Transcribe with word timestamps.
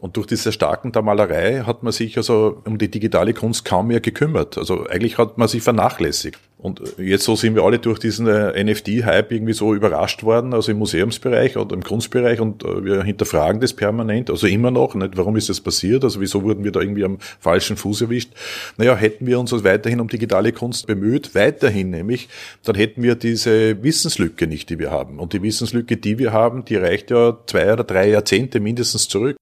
Und 0.00 0.16
durch 0.16 0.28
diese 0.28 0.52
Starken 0.52 0.92
der 0.92 1.02
Malerei 1.02 1.64
hat 1.66 1.82
man 1.82 1.92
sich 1.92 2.16
also 2.16 2.62
um 2.64 2.78
die 2.78 2.88
digitale 2.88 3.34
Kunst 3.34 3.64
kaum 3.64 3.88
mehr 3.88 4.00
gekümmert. 4.00 4.56
Also 4.56 4.86
eigentlich 4.86 5.18
hat 5.18 5.38
man 5.38 5.48
sich 5.48 5.62
vernachlässigt. 5.62 6.38
Und 6.56 6.82
jetzt 6.98 7.24
so 7.24 7.36
sind 7.36 7.54
wir 7.54 7.62
alle 7.62 7.78
durch 7.78 8.00
diesen 8.00 8.26
äh, 8.26 8.64
NFT-Hype 8.64 9.30
irgendwie 9.30 9.52
so 9.52 9.74
überrascht 9.74 10.24
worden, 10.24 10.54
also 10.54 10.72
im 10.72 10.78
Museumsbereich 10.78 11.56
oder 11.56 11.74
im 11.74 11.84
Kunstbereich 11.84 12.40
und 12.40 12.64
äh, 12.64 12.84
wir 12.84 13.04
hinterfragen 13.04 13.60
das 13.60 13.72
permanent, 13.72 14.28
also 14.28 14.48
immer 14.48 14.72
noch, 14.72 14.96
nicht? 14.96 15.16
warum 15.16 15.36
ist 15.36 15.48
das 15.48 15.60
passiert, 15.60 16.02
also 16.02 16.20
wieso 16.20 16.42
wurden 16.42 16.64
wir 16.64 16.72
da 16.72 16.80
irgendwie 16.80 17.04
am 17.04 17.18
falschen 17.38 17.76
Fuß 17.76 18.02
erwischt. 18.02 18.32
Naja, 18.76 18.96
hätten 18.96 19.26
wir 19.26 19.38
uns 19.38 19.52
also 19.52 19.64
weiterhin 19.64 20.00
um 20.00 20.08
digitale 20.08 20.50
Kunst 20.50 20.88
bemüht, 20.88 21.36
weiterhin 21.36 21.90
nämlich, 21.90 22.28
dann 22.64 22.74
hätten 22.74 23.04
wir 23.04 23.14
diese 23.14 23.80
Wissenslücke 23.84 24.48
nicht, 24.48 24.68
die 24.68 24.80
wir 24.80 24.90
haben. 24.90 25.20
Und 25.20 25.34
die 25.34 25.42
Wissenslücke, 25.42 25.96
die 25.96 26.18
wir 26.18 26.32
haben, 26.32 26.64
die 26.64 26.74
reicht 26.74 27.12
ja 27.12 27.38
zwei 27.46 27.72
oder 27.72 27.84
drei 27.84 28.10
Jahrzehnte 28.10 28.58
mindestens 28.58 29.06
zurück. 29.06 29.36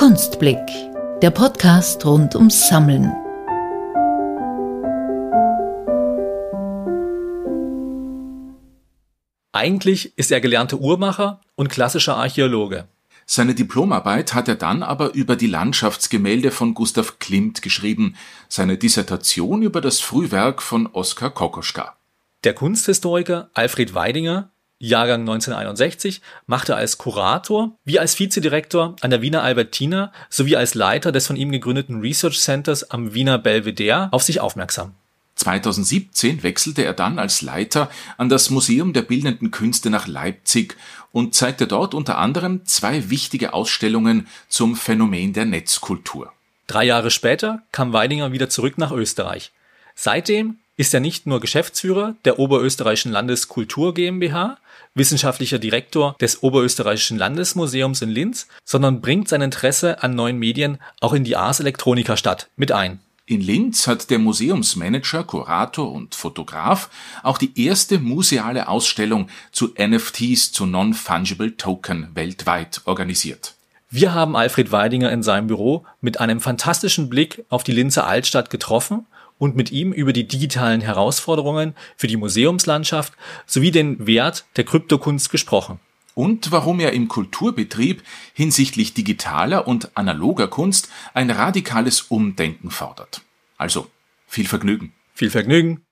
Kunstblick, 0.00 0.56
der 1.20 1.28
Podcast 1.28 2.06
rund 2.06 2.34
ums 2.34 2.70
Sammeln. 2.70 3.12
Eigentlich 9.52 10.16
ist 10.16 10.32
er 10.32 10.40
gelernter 10.40 10.80
Uhrmacher 10.80 11.42
und 11.54 11.68
klassischer 11.68 12.16
Archäologe. 12.16 12.88
Seine 13.26 13.54
Diplomarbeit 13.54 14.32
hat 14.32 14.48
er 14.48 14.54
dann 14.54 14.82
aber 14.82 15.12
über 15.12 15.36
die 15.36 15.48
Landschaftsgemälde 15.48 16.50
von 16.50 16.72
Gustav 16.72 17.18
Klimt 17.18 17.60
geschrieben, 17.60 18.16
seine 18.48 18.78
Dissertation 18.78 19.60
über 19.60 19.82
das 19.82 20.00
Frühwerk 20.00 20.62
von 20.62 20.86
Oskar 20.86 21.28
Kokoschka. 21.28 21.94
Der 22.44 22.54
Kunsthistoriker 22.54 23.50
Alfred 23.52 23.92
Weidinger 23.92 24.50
Jahrgang 24.82 25.20
1961, 25.20 26.22
machte 26.46 26.74
als 26.74 26.96
Kurator 26.96 27.72
wie 27.84 27.98
als 27.98 28.18
Vizedirektor 28.18 28.96
an 29.02 29.10
der 29.10 29.20
Wiener 29.20 29.42
Albertina 29.42 30.10
sowie 30.30 30.56
als 30.56 30.74
Leiter 30.74 31.12
des 31.12 31.26
von 31.26 31.36
ihm 31.36 31.52
gegründeten 31.52 32.00
Research 32.00 32.40
Centers 32.40 32.90
am 32.90 33.12
Wiener 33.12 33.36
Belvedere 33.38 34.08
auf 34.10 34.22
sich 34.22 34.40
aufmerksam. 34.40 34.94
2017 35.36 36.42
wechselte 36.42 36.82
er 36.82 36.94
dann 36.94 37.18
als 37.18 37.42
Leiter 37.42 37.90
an 38.16 38.30
das 38.30 38.50
Museum 38.50 38.92
der 38.92 39.02
Bildenden 39.02 39.50
Künste 39.50 39.90
nach 39.90 40.06
Leipzig 40.06 40.76
und 41.12 41.34
zeigte 41.34 41.66
dort 41.66 41.94
unter 41.94 42.18
anderem 42.18 42.64
zwei 42.64 43.10
wichtige 43.10 43.52
Ausstellungen 43.52 44.28
zum 44.48 44.76
Phänomen 44.76 45.34
der 45.34 45.44
Netzkultur. 45.44 46.32
Drei 46.66 46.84
Jahre 46.84 47.10
später 47.10 47.62
kam 47.72 47.92
Weidinger 47.92 48.32
wieder 48.32 48.48
zurück 48.48 48.78
nach 48.78 48.92
Österreich. 48.92 49.52
Seitdem 49.94 50.56
ist 50.76 50.94
er 50.94 51.00
nicht 51.00 51.26
nur 51.26 51.40
Geschäftsführer 51.40 52.14
der 52.24 52.38
Oberösterreichischen 52.38 53.12
Landeskultur 53.12 53.92
GmbH, 53.92 54.56
wissenschaftlicher 54.94 55.58
Direktor 55.58 56.16
des 56.20 56.42
Oberösterreichischen 56.42 57.18
Landesmuseums 57.18 58.02
in 58.02 58.10
Linz, 58.10 58.48
sondern 58.64 59.00
bringt 59.00 59.28
sein 59.28 59.42
Interesse 59.42 60.02
an 60.02 60.14
neuen 60.14 60.38
Medien 60.38 60.78
auch 61.00 61.12
in 61.12 61.24
die 61.24 61.36
Ars 61.36 61.60
Electronica 61.60 62.16
Stadt 62.16 62.48
mit 62.56 62.72
ein. 62.72 63.00
In 63.30 63.40
Linz 63.40 63.86
hat 63.86 64.10
der 64.10 64.18
Museumsmanager, 64.18 65.22
Kurator 65.22 65.92
und 65.92 66.16
Fotograf 66.16 66.90
auch 67.22 67.38
die 67.38 67.64
erste 67.64 68.00
museale 68.00 68.66
Ausstellung 68.66 69.28
zu 69.52 69.72
NFTs, 69.78 70.50
zu 70.50 70.66
Non-Fungible 70.66 71.56
Token 71.56 72.08
weltweit 72.14 72.80
organisiert. 72.86 73.54
Wir 73.88 74.14
haben 74.14 74.34
Alfred 74.34 74.72
Weidinger 74.72 75.12
in 75.12 75.22
seinem 75.22 75.46
Büro 75.46 75.84
mit 76.00 76.18
einem 76.18 76.40
fantastischen 76.40 77.08
Blick 77.08 77.44
auf 77.48 77.62
die 77.62 77.72
Linzer 77.72 78.06
Altstadt 78.06 78.50
getroffen 78.50 79.06
und 79.40 79.56
mit 79.56 79.72
ihm 79.72 79.92
über 79.92 80.12
die 80.12 80.28
digitalen 80.28 80.82
Herausforderungen 80.82 81.74
für 81.96 82.06
die 82.06 82.18
Museumslandschaft 82.18 83.14
sowie 83.46 83.72
den 83.72 84.06
Wert 84.06 84.44
der 84.56 84.64
Kryptokunst 84.64 85.30
gesprochen. 85.30 85.80
Und 86.14 86.52
warum 86.52 86.78
er 86.78 86.92
im 86.92 87.08
Kulturbetrieb 87.08 88.02
hinsichtlich 88.34 88.94
digitaler 88.94 89.66
und 89.66 89.96
analoger 89.96 90.46
Kunst 90.46 90.90
ein 91.14 91.30
radikales 91.30 92.02
Umdenken 92.02 92.70
fordert. 92.70 93.22
Also, 93.56 93.86
viel 94.26 94.46
Vergnügen. 94.46 94.92
Viel 95.14 95.30
Vergnügen. 95.30 95.82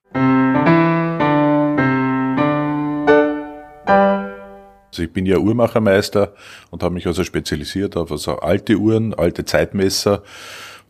Also 4.90 5.02
ich 5.04 5.12
bin 5.12 5.24
ja 5.24 5.38
Uhrmachermeister 5.38 6.34
und 6.70 6.82
habe 6.82 6.94
mich 6.94 7.06
also 7.06 7.24
spezialisiert 7.24 7.96
auf 7.96 8.10
also 8.10 8.40
alte 8.40 8.76
Uhren, 8.76 9.14
alte 9.14 9.44
Zeitmesser 9.44 10.22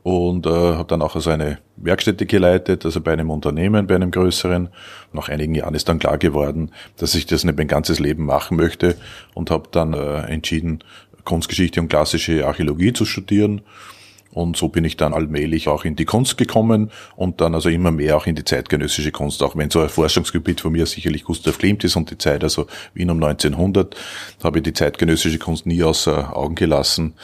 und 0.03 0.47
äh, 0.47 0.51
habe 0.51 0.89
dann 0.89 1.03
auch 1.03 1.15
also 1.15 1.31
eine 1.31 1.59
Werkstätte 1.77 2.27
geleitet, 2.27 2.85
also 2.85 3.01
bei 3.01 3.13
einem 3.13 3.31
Unternehmen, 3.31 3.87
bei 3.87 3.95
einem 3.95 4.11
größeren. 4.11 4.69
Nach 5.13 5.29
einigen 5.29 5.55
Jahren 5.55 5.75
ist 5.75 5.89
dann 5.89 5.99
klar 5.99 6.19
geworden, 6.19 6.71
dass 6.97 7.15
ich 7.15 7.27
das 7.27 7.45
nicht 7.45 7.59
mein 7.59 7.69
ganzes 7.69 7.99
Leben 7.99 8.25
machen 8.25 8.57
möchte 8.57 8.97
und 9.35 9.51
habe 9.51 9.69
dann 9.71 9.95
äh, 9.95 10.21
entschieden, 10.23 10.83
Kunstgeschichte 11.25 11.81
und 11.81 11.89
klassische 11.89 12.47
Archäologie 12.47 12.93
zu 12.93 13.05
studieren. 13.05 13.61
Und 14.31 14.57
so 14.57 14.69
bin 14.69 14.85
ich 14.85 14.97
dann 14.97 15.15
allmählich 15.15 15.69
auch 15.69 15.85
in 15.85 15.97
die 15.97 16.05
Kunst 16.05 16.37
gekommen 16.37 16.91
und 17.17 17.41
dann 17.41 17.55
also 17.55 17.71
immer 17.71 17.91
mehr 17.91 18.17
auch 18.17 18.27
in 18.27 18.35
die 18.35 18.45
zeitgenössische 18.45 19.11
Kunst, 19.11 19.43
auch 19.43 19.57
wenn 19.57 19.71
so 19.71 19.81
ein 19.81 19.89
Forschungsgebiet 19.89 20.61
von 20.61 20.73
mir 20.73 20.87
sicherlich 20.87 21.25
Gustav 21.25 21.59
Klimt 21.59 21.83
ist 21.83 21.97
und 21.97 22.11
die 22.11 22.19
Zeit, 22.19 22.45
also 22.45 22.67
Wien 22.95 23.11
um 23.11 23.23
1900, 23.23 23.97
habe 24.43 24.59
ich 24.59 24.65
die 24.65 24.75
zeitgenössische 24.75 25.39
Kunst 25.39 25.67
nie 25.67 25.83
außer 25.83 26.37
Augen 26.37 26.55
gelassen 26.55 27.15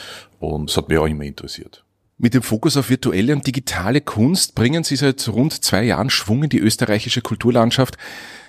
und 0.40 0.70
es 0.70 0.76
hat 0.76 0.88
mich 0.88 0.98
auch 0.98 1.06
immer 1.06 1.24
interessiert. 1.24 1.83
Mit 2.24 2.32
dem 2.32 2.40
Fokus 2.40 2.78
auf 2.78 2.88
virtuelle 2.88 3.34
und 3.34 3.46
digitale 3.46 4.00
Kunst 4.00 4.54
bringen 4.54 4.82
Sie 4.82 4.96
seit 4.96 5.28
rund 5.28 5.62
zwei 5.62 5.82
Jahren 5.84 6.08
Schwung 6.08 6.44
in 6.44 6.48
die 6.48 6.58
österreichische 6.58 7.20
Kulturlandschaft. 7.20 7.98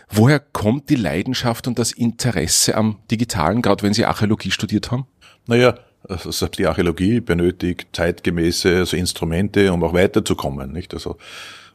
Woher 0.09 0.39
kommt 0.39 0.89
die 0.89 0.95
Leidenschaft 0.95 1.67
und 1.67 1.77
das 1.77 1.91
Interesse 1.91 2.75
am 2.75 2.99
Digitalen, 3.11 3.61
gerade 3.61 3.83
wenn 3.83 3.93
Sie 3.93 4.05
Archäologie 4.05 4.51
studiert 4.51 4.91
haben? 4.91 5.07
Naja, 5.45 5.77
also 6.07 6.47
die 6.47 6.65
Archäologie 6.65 7.19
benötigt 7.19 7.89
zeitgemäße 7.91 8.77
also 8.77 8.95
Instrumente, 8.95 9.73
um 9.73 9.83
auch 9.83 9.93
weiterzukommen. 9.93 10.71
Nicht? 10.71 10.93
Also 10.93 11.17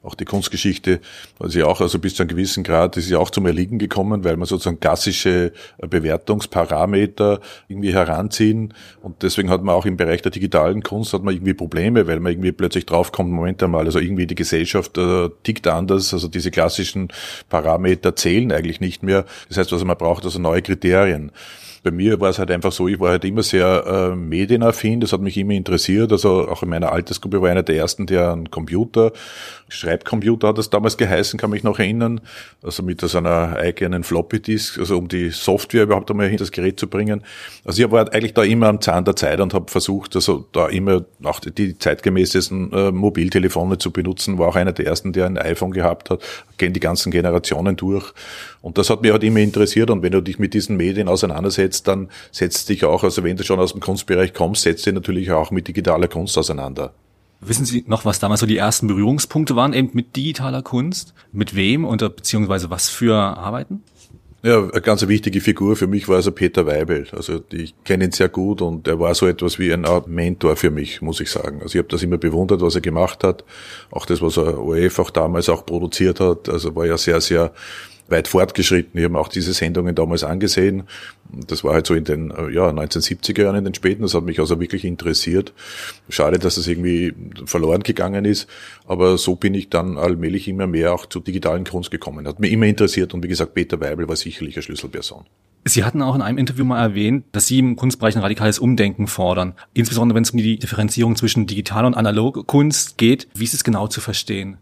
auch 0.03 0.15
die 0.15 0.25
Kunstgeschichte, 0.25 1.01
also 1.39 1.59
ja 1.59 1.67
auch, 1.67 1.81
also 1.81 1.99
bis 1.99 2.15
zu 2.15 2.23
einem 2.23 2.29
gewissen 2.29 2.65
Grad 2.65 2.97
ist 2.97 3.11
ja 3.11 3.19
auch 3.19 3.31
zum 3.31 3.47
Erliegen 3.47 3.79
gekommen, 3.79 4.25
weil 4.25 4.37
man 4.37 4.47
sozusagen 4.47 4.81
klassische 4.81 5.53
äh, 5.79 5.87
Bewertungsparameter 5.87 7.41
irgendwie 7.69 7.93
heranziehen. 7.93 8.73
Und 9.03 9.23
deswegen 9.23 9.51
hat 9.51 9.63
man 9.63 9.75
auch 9.75 9.85
im 9.85 9.97
Bereich 9.97 10.23
der 10.23 10.31
digitalen 10.31 10.83
Kunst 10.83 11.13
hat 11.13 11.23
man 11.23 11.35
irgendwie 11.35 11.55
Probleme, 11.55 12.07
weil 12.07 12.21
man 12.21 12.33
irgendwie 12.33 12.53
plötzlich 12.53 12.87
draufkommt, 12.87 13.31
Moment 13.31 13.63
einmal, 13.63 13.85
also 13.85 13.99
irgendwie 13.99 14.27
die 14.27 14.35
Gesellschaft 14.35 14.97
äh, 14.97 15.29
tickt 15.43 15.67
anders, 15.67 16.15
also 16.15 16.29
diese 16.29 16.51
klassischen 16.51 17.09
Parameter 17.51 18.17
zählen 18.17 18.53
eigentlich 18.53 18.81
nicht 18.81 19.03
mehr. 19.03 19.27
Das 19.49 19.59
heißt, 19.59 19.73
also 19.73 19.85
man 19.85 19.99
braucht 19.99 20.25
also 20.25 20.39
neue 20.39 20.63
Kriterien 20.63 21.31
bei 21.83 21.91
mir 21.91 22.21
war 22.21 22.31
es 22.31 22.39
halt 22.39 22.51
einfach 22.51 22.73
so, 22.73 22.89
ich 22.89 23.01
war 23.01 23.11
halt 23.11 23.25
immer 23.25 23.43
sehr 23.43 23.85
äh, 24.13 24.17
medienaffin, 24.17 25.01
das 25.01 25.13
hat 25.13 25.21
mich 25.21 25.37
immer 25.37 25.55
interessiert. 25.55 26.13
Also 26.13 26.49
auch 26.49 26.63
in 26.63 26.69
meiner 26.69 26.93
Altersgruppe 26.93 27.41
war 27.41 27.51
einer 27.51 27.63
der 27.63 27.77
ersten, 27.77 28.07
der 28.07 28.33
einen 28.33 28.51
Computer, 28.51 29.13
Schreibcomputer 29.71 30.49
hat 30.49 30.59
das 30.59 30.69
damals 30.69 30.97
geheißen, 30.97 31.39
kann 31.39 31.51
mich 31.51 31.63
noch 31.63 31.79
erinnern. 31.79 32.21
Also 32.63 32.83
mit 32.83 33.01
so 33.01 33.19
einer 33.19 33.57
eigenen 33.57 34.05
Floppy 34.05 34.41
Disk, 34.41 34.79
also 34.79 34.99
um 34.99 35.09
die 35.09 35.31
Software 35.31 35.85
überhaupt 35.85 36.11
einmal 36.11 36.29
hinter 36.29 36.45
das 36.45 36.53
Gerät 36.53 36.79
zu 36.79 36.89
bringen. 36.89 37.23
Also 37.65 37.83
ich 37.83 37.91
war 37.91 38.13
eigentlich 38.13 38.35
da 38.35 38.43
immer 38.43 38.69
am 38.69 38.81
Zahn 38.81 39.05
der 39.05 39.17
Zeit 39.17 39.41
und 39.41 39.55
habe 39.55 39.71
versucht, 39.71 40.15
also 40.17 40.47
da 40.53 40.69
immer 40.69 41.05
auch 41.23 41.41
die 41.41 41.79
zeitgemäßesten 41.79 42.73
äh, 42.73 42.93
Mobiltelefone 42.93 43.79
zu 43.79 43.91
benutzen. 43.91 44.39
War 44.39 44.49
auch 44.49 44.57
einer 44.57 44.73
der 44.73 44.87
ersten, 44.87 45.13
der 45.13 45.27
ein 45.27 45.39
iPhone 45.39 45.73
gehabt 45.73 46.11
hat. 46.11 46.23
Gehen 46.59 46.73
die 46.73 46.81
ganzen 46.81 47.11
Generationen 47.11 47.77
durch. 47.77 48.13
Und 48.63 48.77
das 48.77 48.91
hat 48.91 49.03
mich 49.03 49.13
halt 49.13 49.25
immer 49.25 49.41
interessiert. 49.41 49.91
Und 49.91 50.03
wenn 50.03 50.13
du 50.13 50.21
dich 50.21 50.39
mit 50.39 50.55
diesen 50.55 50.77
Medien 50.77 51.09
auseinandersetzt, 51.09 51.89
dann 51.89 52.09
setzt 52.33 52.69
dich 52.69 52.85
auch, 52.85 53.05
also 53.05 53.25
wenn 53.25 53.37
du 53.37 53.45
schon 53.45 53.61
aus 53.61 53.73
dem 53.73 53.81
Kunstbereich 53.81 54.35
kommst, 54.35 54.63
setzt 54.63 54.87
dich 54.87 54.95
natürlich 54.95 55.31
auch 55.31 55.51
mit 55.51 55.69
digitaler 55.69 56.09
Kunst 56.09 56.37
auseinander. 56.37 56.93
Wissen 57.41 57.65
Sie 57.65 57.85
noch, 57.87 58.05
was 58.05 58.19
damals 58.19 58.41
so 58.41 58.47
die 58.47 58.59
ersten 58.59 58.87
Berührungspunkte 58.87 59.57
waren, 59.57 59.73
eben 59.73 59.91
mit 59.95 60.15
digitaler 60.15 60.63
Kunst? 60.63 61.15
Mit 61.33 61.57
wem 61.57 61.85
und 61.85 62.01
beziehungsweise 62.01 62.71
was 62.71 62.89
für 62.91 63.15
Arbeiten? 63.17 63.83
Ja, 64.43 64.59
eine 64.59 64.81
ganz 64.81 65.07
wichtige 65.07 65.43
Figur 65.43 65.77
für 65.77 65.87
mich 65.87 66.09
war 66.09 66.17
also 66.17 66.33
Peter 66.33 66.67
Weibel. 66.67 67.07
Also 67.13 67.43
ich 67.53 67.75
kenne 67.85 68.05
ihn 68.05 68.13
sehr 68.13 68.31
gut 68.31 68.63
und 68.63 68.89
er 68.89 68.99
war 68.99 69.15
so 69.15 69.27
etwas 69.27 69.59
wie 69.59 69.71
ein 69.71 69.85
Art 69.85 70.09
Mentor 70.09 70.57
für 70.57 70.71
mich, 70.71 71.03
muss 71.03 71.21
ich 71.21 71.31
sagen. 71.31 71.61
Also 71.61 71.75
ich 71.75 71.79
habe 71.79 71.89
das 71.89 72.03
immer 72.03 72.17
bewundert, 72.17 72.63
was 72.63 72.75
er 72.75 72.81
gemacht 72.81 73.23
hat. 73.23 73.45
Auch 73.91 74.07
das, 74.07 74.23
was 74.23 74.39
er 74.39 74.59
ORF 74.59 74.99
auch 74.99 75.11
damals 75.11 75.51
auch 75.51 75.67
produziert 75.67 76.21
hat. 76.21 76.49
Also 76.49 76.75
war 76.75 76.87
ja 76.87 76.97
sehr, 76.97 77.21
sehr 77.21 77.53
weit 78.11 78.29
fortgeschritten. 78.29 78.99
Ich 78.99 79.05
habe 79.05 79.19
auch 79.19 79.29
diese 79.29 79.53
Sendungen 79.53 79.95
damals 79.95 80.25
angesehen. 80.25 80.85
Das 81.33 81.65
war 81.65 81.75
halt 81.75 81.87
so 81.87 81.95
in 81.95 82.05
den 82.05 82.31
äh, 82.31 82.51
ja, 82.51 82.69
1970er 82.69 83.43
Jahren, 83.43 83.57
in 83.57 83.65
den 83.65 83.75
späten. 83.75 84.03
Das 84.03 84.15
hat 84.15 84.25
mich 84.25 84.41
also 84.41 84.61
wirklich 84.61 84.85
interessiert. 84.85 85.53
Schade, 86.09 86.39
dass 86.39 86.57
es 86.57 86.67
irgendwie 86.67 87.15
verloren 87.45 87.83
gegangen 87.83 88.25
ist. 88.25 88.49
Aber 88.87 89.19
so 89.19 89.37
bin 89.37 89.55
ich 89.55 89.71
dann 89.71 89.99
allmählich 89.99 90.49
immer 90.49 90.67
mehr 90.67 90.93
auch 90.93 91.07
zur 91.07 91.23
digitalen 91.23 91.65
Kunst 91.65 91.91
gekommen. 91.91 92.27
Hat 92.27 92.41
mich 92.41 92.53
immer 92.53 92.67
interessiert. 92.67 93.15
Und 93.15 93.23
wie 93.23 93.29
gesagt, 93.29 93.55
Peter 93.55 93.81
Weibel 93.81 94.09
war 94.09 94.17
sicherlich 94.17 94.57
eine 94.57 94.63
Schlüsselperson. 94.63 95.25
Sie 95.65 95.85
hatten 95.85 96.01
auch 96.01 96.15
in 96.15 96.23
einem 96.23 96.39
Interview 96.39 96.65
mal 96.65 96.81
erwähnt, 96.81 97.27
dass 97.33 97.47
Sie 97.47 97.59
im 97.59 97.77
Kunstbereich 97.77 98.17
ein 98.17 98.23
radikales 98.23 98.59
Umdenken 98.59 99.07
fordern. 99.07 99.55
Insbesondere 99.75 100.17
wenn 100.17 100.23
es 100.23 100.31
um 100.31 100.39
die 100.39 100.59
Differenzierung 100.59 101.17
zwischen 101.17 101.47
digital 101.47 101.85
und 101.85 101.95
analog 101.95 102.47
Kunst 102.47 102.97
geht. 102.97 103.29
Wie 103.35 103.45
ist 103.45 103.53
es 103.55 103.63
genau 103.63 103.87
zu 103.87 104.01
verstehen? 104.01 104.57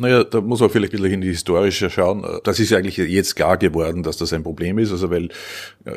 Naja, 0.00 0.22
da 0.22 0.40
muss 0.40 0.60
man 0.60 0.70
vielleicht 0.70 0.92
ein 0.92 1.02
bisschen 1.02 1.14
in 1.14 1.20
die 1.22 1.28
historische 1.28 1.90
schauen. 1.90 2.24
Das 2.44 2.60
ist 2.60 2.72
eigentlich 2.72 2.98
jetzt 2.98 3.34
klar 3.34 3.56
geworden, 3.56 4.04
dass 4.04 4.16
das 4.16 4.32
ein 4.32 4.44
Problem 4.44 4.78
ist. 4.78 4.92
Also 4.92 5.10
weil 5.10 5.28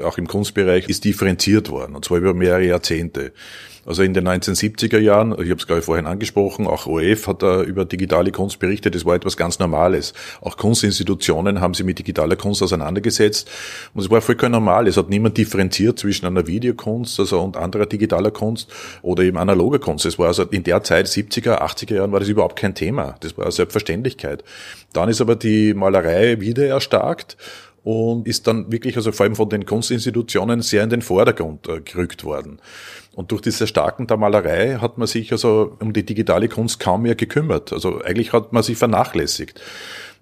auch 0.03 0.17
im 0.17 0.27
Kunstbereich 0.27 0.89
ist 0.89 1.05
differenziert 1.05 1.69
worden, 1.69 1.95
und 1.95 2.03
zwar 2.03 2.17
über 2.17 2.33
mehrere 2.33 2.65
Jahrzehnte. 2.65 3.31
Also 3.85 4.03
in 4.03 4.13
den 4.13 4.27
1970er 4.27 4.99
Jahren, 4.99 5.31
ich 5.31 5.49
habe 5.49 5.55
es 5.55 5.65
gerade 5.65 5.81
vorhin 5.81 6.05
angesprochen, 6.05 6.67
auch 6.67 6.85
ORF 6.85 7.27
hat 7.27 7.41
da 7.41 7.63
über 7.63 7.85
digitale 7.85 8.31
Kunst 8.31 8.59
berichtet, 8.59 8.93
das 8.93 9.05
war 9.05 9.15
etwas 9.15 9.37
ganz 9.37 9.57
Normales. 9.59 10.13
Auch 10.41 10.57
Kunstinstitutionen 10.57 11.61
haben 11.61 11.73
sich 11.73 11.85
mit 11.85 11.97
digitaler 11.97 12.35
Kunst 12.35 12.61
auseinandergesetzt 12.61 13.49
und 13.93 14.01
es 14.03 14.09
war 14.09 14.21
vollkommen 14.21 14.51
normal. 14.51 14.87
Es 14.87 14.97
hat 14.97 15.09
niemand 15.09 15.37
differenziert 15.37 15.97
zwischen 15.97 16.27
einer 16.27 16.45
Videokunst 16.45 17.19
also 17.19 17.41
und 17.41 17.57
anderer 17.57 17.87
digitaler 17.87 18.31
Kunst 18.31 18.71
oder 19.01 19.23
eben 19.23 19.37
analoger 19.37 19.79
Kunst. 19.79 20.05
Es 20.05 20.19
war 20.19 20.27
also 20.27 20.43
in 20.43 20.63
der 20.63 20.83
Zeit, 20.83 21.07
70er, 21.07 21.61
80er 21.61 21.95
Jahren, 21.95 22.11
war 22.11 22.19
das 22.19 22.29
überhaupt 22.29 22.57
kein 22.57 22.75
Thema. 22.75 23.15
Das 23.21 23.37
war 23.37 23.45
eine 23.45 23.51
Selbstverständlichkeit. 23.51 24.43
Dann 24.93 25.09
ist 25.09 25.21
aber 25.21 25.35
die 25.35 25.73
Malerei 25.73 26.39
wieder 26.39 26.67
erstarkt 26.67 27.37
und 27.83 28.27
ist 28.27 28.47
dann 28.47 28.71
wirklich, 28.71 28.95
also 28.95 29.11
vor 29.11 29.25
allem 29.25 29.35
von 29.35 29.49
den 29.49 29.65
Kunstinstitutionen, 29.65 30.61
sehr 30.61 30.83
in 30.83 30.89
den 30.89 31.01
Vordergrund 31.01 31.67
äh, 31.67 31.81
gerückt 31.81 32.23
worden. 32.23 32.59
Und 33.13 33.31
durch 33.31 33.41
diese 33.41 33.67
Starken 33.67 34.07
der 34.07 34.17
Malerei 34.17 34.77
hat 34.79 34.97
man 34.97 35.07
sich 35.07 35.31
also 35.31 35.75
um 35.79 35.91
die 35.91 36.05
digitale 36.05 36.47
Kunst 36.47 36.79
kaum 36.79 37.01
mehr 37.01 37.15
gekümmert. 37.15 37.73
Also 37.73 38.01
eigentlich 38.01 38.33
hat 38.33 38.53
man 38.53 38.63
sie 38.63 38.75
vernachlässigt. 38.75 39.59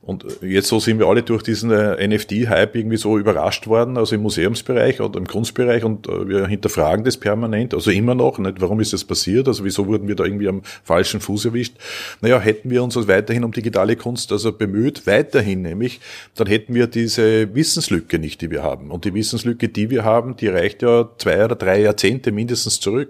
Und 0.10 0.26
jetzt 0.42 0.70
so 0.70 0.80
sind 0.80 0.98
wir 0.98 1.06
alle 1.06 1.22
durch 1.22 1.44
diesen 1.44 1.70
äh, 1.70 2.08
NFT-Hype 2.08 2.76
irgendwie 2.76 2.98
so 2.98 3.20
überrascht 3.20 3.68
worden, 3.68 3.96
also 3.96 4.16
im 4.16 4.24
Museumsbereich 4.24 5.02
oder 5.02 5.20
im 5.20 5.28
Kunstbereich 5.28 5.84
und 5.84 6.08
äh, 6.08 6.28
wir 6.28 6.48
hinterfragen 6.48 7.06
das 7.06 7.16
permanent, 7.16 7.76
also 7.76 7.92
immer 7.92 8.16
noch, 8.16 8.40
nicht, 8.40 8.60
warum 8.60 8.80
ist 8.80 8.92
das 8.92 9.04
passiert, 9.04 9.48
also 9.48 9.64
wieso 9.64 9.86
wurden 9.86 10.08
wir 10.08 10.16
da 10.16 10.24
irgendwie 10.24 10.48
am 10.48 10.64
falschen 10.84 11.20
Fuß 11.20 11.46
erwischt. 11.46 11.76
Naja, 12.22 12.40
hätten 12.40 12.72
wir 12.72 12.82
uns 12.82 12.98
also 12.98 13.08
weiterhin 13.08 13.44
um 13.44 13.52
digitale 13.52 13.96
Kunst 13.96 14.32
also 14.32 14.52
bemüht, 14.52 15.06
weiterhin 15.06 15.62
nämlich, 15.62 16.00
dann 16.34 16.48
hätten 16.48 16.74
wir 16.74 16.88
diese 16.88 17.54
Wissenslücke 17.54 18.18
nicht, 18.18 18.42
die 18.42 18.50
wir 18.50 18.64
haben. 18.64 18.90
Und 18.90 19.06
die 19.06 19.14
Wissenslücke, 19.14 19.70
die 19.70 19.92
wir 19.92 20.06
haben, 20.06 20.36
die 20.36 20.48
reicht 20.48 20.82
ja 20.82 21.08
zwei 21.20 21.46
oder 21.46 21.56
drei 21.56 21.82
Jahrzehnte 21.82 22.32
mindestens 22.32 22.80
zurück. 22.80 23.10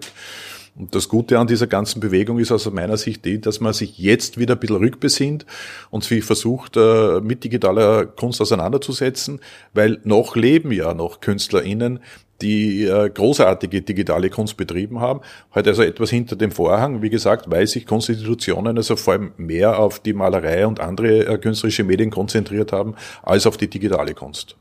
Und 0.76 0.94
das 0.94 1.08
Gute 1.08 1.38
an 1.38 1.46
dieser 1.46 1.66
ganzen 1.66 2.00
Bewegung 2.00 2.38
ist 2.38 2.52
aus 2.52 2.70
meiner 2.70 2.96
Sicht 2.96 3.24
die, 3.24 3.40
dass 3.40 3.60
man 3.60 3.72
sich 3.72 3.98
jetzt 3.98 4.38
wieder 4.38 4.54
ein 4.54 4.60
bisschen 4.60 4.76
rückbesinnt 4.76 5.46
und 5.90 6.04
sich 6.04 6.24
versucht, 6.24 6.76
äh, 6.76 7.20
mit 7.20 7.44
digitaler 7.44 8.06
Kunst 8.06 8.40
auseinanderzusetzen, 8.40 9.40
weil 9.74 10.00
noch 10.04 10.36
leben 10.36 10.72
ja 10.72 10.94
noch 10.94 11.20
KünstlerInnen, 11.20 12.00
die 12.42 12.84
äh, 12.84 13.10
großartige 13.10 13.82
digitale 13.82 14.30
Kunst 14.30 14.56
betrieben 14.56 15.00
haben. 15.00 15.20
Heute 15.54 15.70
also 15.70 15.82
etwas 15.82 16.10
hinter 16.10 16.36
dem 16.36 16.50
Vorhang. 16.50 17.02
Wie 17.02 17.10
gesagt, 17.10 17.50
weil 17.50 17.66
sich 17.66 17.86
Konstitutionen 17.86 18.76
also 18.76 18.96
vor 18.96 19.14
allem 19.14 19.32
mehr 19.36 19.78
auf 19.78 20.00
die 20.00 20.12
Malerei 20.12 20.66
und 20.66 20.80
andere 20.80 21.26
äh, 21.26 21.38
künstlerische 21.38 21.84
Medien 21.84 22.10
konzentriert 22.10 22.72
haben, 22.72 22.94
als 23.22 23.46
auf 23.46 23.56
die 23.56 23.68
digitale 23.68 24.14
Kunst. 24.14 24.56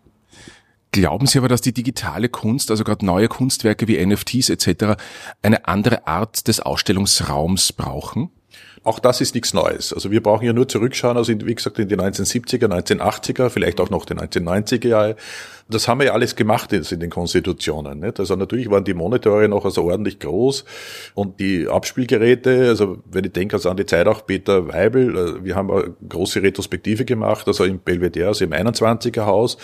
Glauben 0.91 1.27
Sie 1.27 1.37
aber, 1.37 1.47
dass 1.47 1.61
die 1.61 1.73
digitale 1.73 2.29
Kunst, 2.29 2.71
also 2.71 2.83
gerade 2.83 3.05
neue 3.05 3.27
Kunstwerke 3.27 3.87
wie 3.87 4.03
NFTs 4.03 4.49
etc., 4.49 4.95
eine 5.41 5.67
andere 5.67 6.07
Art 6.07 6.47
des 6.47 6.59
Ausstellungsraums 6.59 7.73
brauchen? 7.73 8.31
Auch 8.83 8.99
das 8.99 9.21
ist 9.21 9.35
nichts 9.35 9.53
Neues. 9.53 9.93
Also 9.93 10.09
wir 10.09 10.23
brauchen 10.23 10.45
ja 10.45 10.53
nur 10.53 10.67
zurückschauen, 10.67 11.17
also 11.17 11.31
in, 11.31 11.45
wie 11.45 11.53
gesagt 11.53 11.77
in 11.79 11.89
die 11.89 11.97
1970er, 11.97 12.67
1980er, 12.67 13.49
vielleicht 13.49 13.79
auch 13.81 13.89
noch 13.89 14.05
die 14.05 14.13
1990er 14.13 14.87
Jahre 14.87 15.15
das 15.69 15.87
haben 15.87 15.99
wir 15.99 16.07
ja 16.07 16.13
alles 16.13 16.35
gemacht 16.35 16.73
in 16.73 16.99
den 16.99 17.11
Konstitutionen. 17.11 17.99
Nicht? 17.99 18.19
Also 18.19 18.35
natürlich 18.35 18.71
waren 18.71 18.83
die 18.83 18.95
Monitore 18.95 19.47
noch 19.47 19.65
also 19.65 19.83
ordentlich 19.83 20.17
groß 20.17 20.65
und 21.13 21.39
die 21.39 21.67
Abspielgeräte, 21.67 22.69
also 22.69 22.97
wenn 23.05 23.23
ich 23.23 23.33
denke 23.33 23.55
also 23.55 23.69
an 23.69 23.77
die 23.77 23.85
Zeit 23.85 24.07
auch 24.07 24.25
Peter 24.25 24.67
Weibel, 24.67 25.15
äh, 25.15 25.43
wir 25.43 25.55
haben 25.55 25.69
eine 25.69 25.93
große 26.07 26.41
Retrospektive 26.41 27.05
gemacht, 27.05 27.47
also 27.47 27.65
im 27.65 27.79
Belvedere, 27.79 28.29
also 28.29 28.45
im 28.45 28.51
21er 28.51 29.27
Haus 29.27 29.57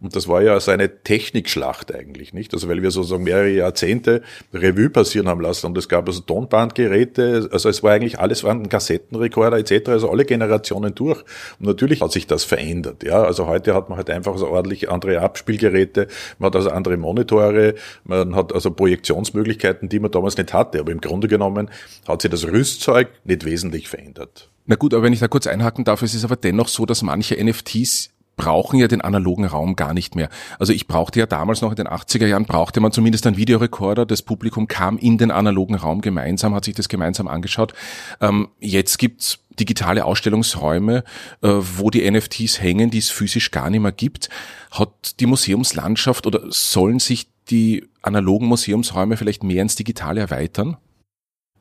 und 0.00 0.14
das 0.14 0.28
war 0.28 0.42
ja 0.42 0.52
also 0.52 0.70
eine 0.70 1.02
Technikschlacht 1.02 1.92
eigentlich, 1.92 2.32
nicht? 2.32 2.54
Also 2.54 2.68
weil 2.68 2.80
wir 2.80 2.92
sozusagen 2.92 3.24
mehrere 3.24 3.50
Jahrzehnte 3.50 4.22
Revue 4.54 4.90
passieren 4.90 5.26
haben 5.28 5.40
lassen 5.40 5.66
und 5.66 5.76
es 5.76 5.88
gab 5.88 6.06
also 6.06 6.20
Tonbandgeräte, 6.20 7.48
also 7.50 7.68
es 7.68 7.82
war 7.82 7.92
eigentlich 7.92 8.20
alles 8.20 8.44
waren 8.44 8.68
Kassettenrekorder 8.68 9.58
etc., 9.58 9.88
also 9.88 10.08
alle 10.08 10.24
Generationen 10.24 10.94
durch 10.94 11.20
und 11.58 11.66
natürlich 11.66 12.00
hat 12.00 12.12
sich 12.12 12.28
das 12.28 12.44
verändert, 12.44 13.02
ja, 13.02 13.24
also 13.24 13.48
heute 13.48 13.74
hat 13.74 13.88
man 13.88 13.98
halt 13.98 14.08
einfach 14.08 14.38
so 14.38 14.46
ordentlich 14.46 14.88
andere 14.88 15.20
Abspielgeräte 15.20 15.47
Abspielgeräte, 15.48 16.08
man 16.38 16.48
hat 16.48 16.56
also 16.56 16.70
andere 16.70 16.96
Monitore, 16.96 17.74
man 18.04 18.34
hat 18.34 18.52
also 18.52 18.70
Projektionsmöglichkeiten, 18.70 19.88
die 19.88 19.98
man 19.98 20.10
damals 20.10 20.36
nicht 20.36 20.52
hatte. 20.52 20.80
Aber 20.80 20.92
im 20.92 21.00
Grunde 21.00 21.26
genommen 21.26 21.70
hat 22.06 22.22
sich 22.22 22.30
das 22.30 22.44
Rüstzeug 22.44 23.08
nicht 23.24 23.44
wesentlich 23.44 23.88
verändert. 23.88 24.50
Na 24.66 24.76
gut, 24.76 24.92
aber 24.92 25.04
wenn 25.04 25.14
ich 25.14 25.20
da 25.20 25.28
kurz 25.28 25.46
einhaken 25.46 25.84
darf, 25.84 26.02
es 26.02 26.14
ist 26.14 26.24
aber 26.24 26.36
dennoch 26.36 26.68
so, 26.68 26.84
dass 26.84 27.02
manche 27.02 27.42
NFTs 27.42 28.10
brauchen 28.38 28.78
ja 28.78 28.88
den 28.88 29.02
analogen 29.02 29.44
Raum 29.44 29.76
gar 29.76 29.92
nicht 29.92 30.16
mehr. 30.16 30.30
Also 30.58 30.72
ich 30.72 30.86
brauchte 30.86 31.20
ja 31.20 31.26
damals 31.26 31.60
noch 31.60 31.70
in 31.70 31.76
den 31.76 31.88
80er 31.88 32.26
Jahren, 32.26 32.46
brauchte 32.46 32.80
man 32.80 32.92
zumindest 32.92 33.26
einen 33.26 33.36
Videorekorder. 33.36 34.06
Das 34.06 34.22
Publikum 34.22 34.66
kam 34.66 34.96
in 34.96 35.18
den 35.18 35.30
analogen 35.30 35.74
Raum 35.74 36.00
gemeinsam, 36.00 36.54
hat 36.54 36.64
sich 36.64 36.74
das 36.74 36.88
gemeinsam 36.88 37.28
angeschaut. 37.28 37.74
Ähm, 38.22 38.48
jetzt 38.60 38.98
gibt's 38.98 39.40
digitale 39.60 40.06
Ausstellungsräume, 40.06 41.04
äh, 41.42 41.48
wo 41.48 41.90
die 41.90 42.10
NFTs 42.10 42.62
hängen, 42.62 42.90
die 42.90 42.98
es 42.98 43.10
physisch 43.10 43.50
gar 43.50 43.68
nicht 43.68 43.80
mehr 43.80 43.92
gibt. 43.92 44.30
Hat 44.70 45.20
die 45.20 45.26
Museumslandschaft 45.26 46.26
oder 46.26 46.40
sollen 46.48 47.00
sich 47.00 47.28
die 47.50 47.86
analogen 48.02 48.46
Museumsräume 48.46 49.16
vielleicht 49.16 49.42
mehr 49.42 49.62
ins 49.62 49.74
Digitale 49.74 50.20
erweitern? 50.20 50.76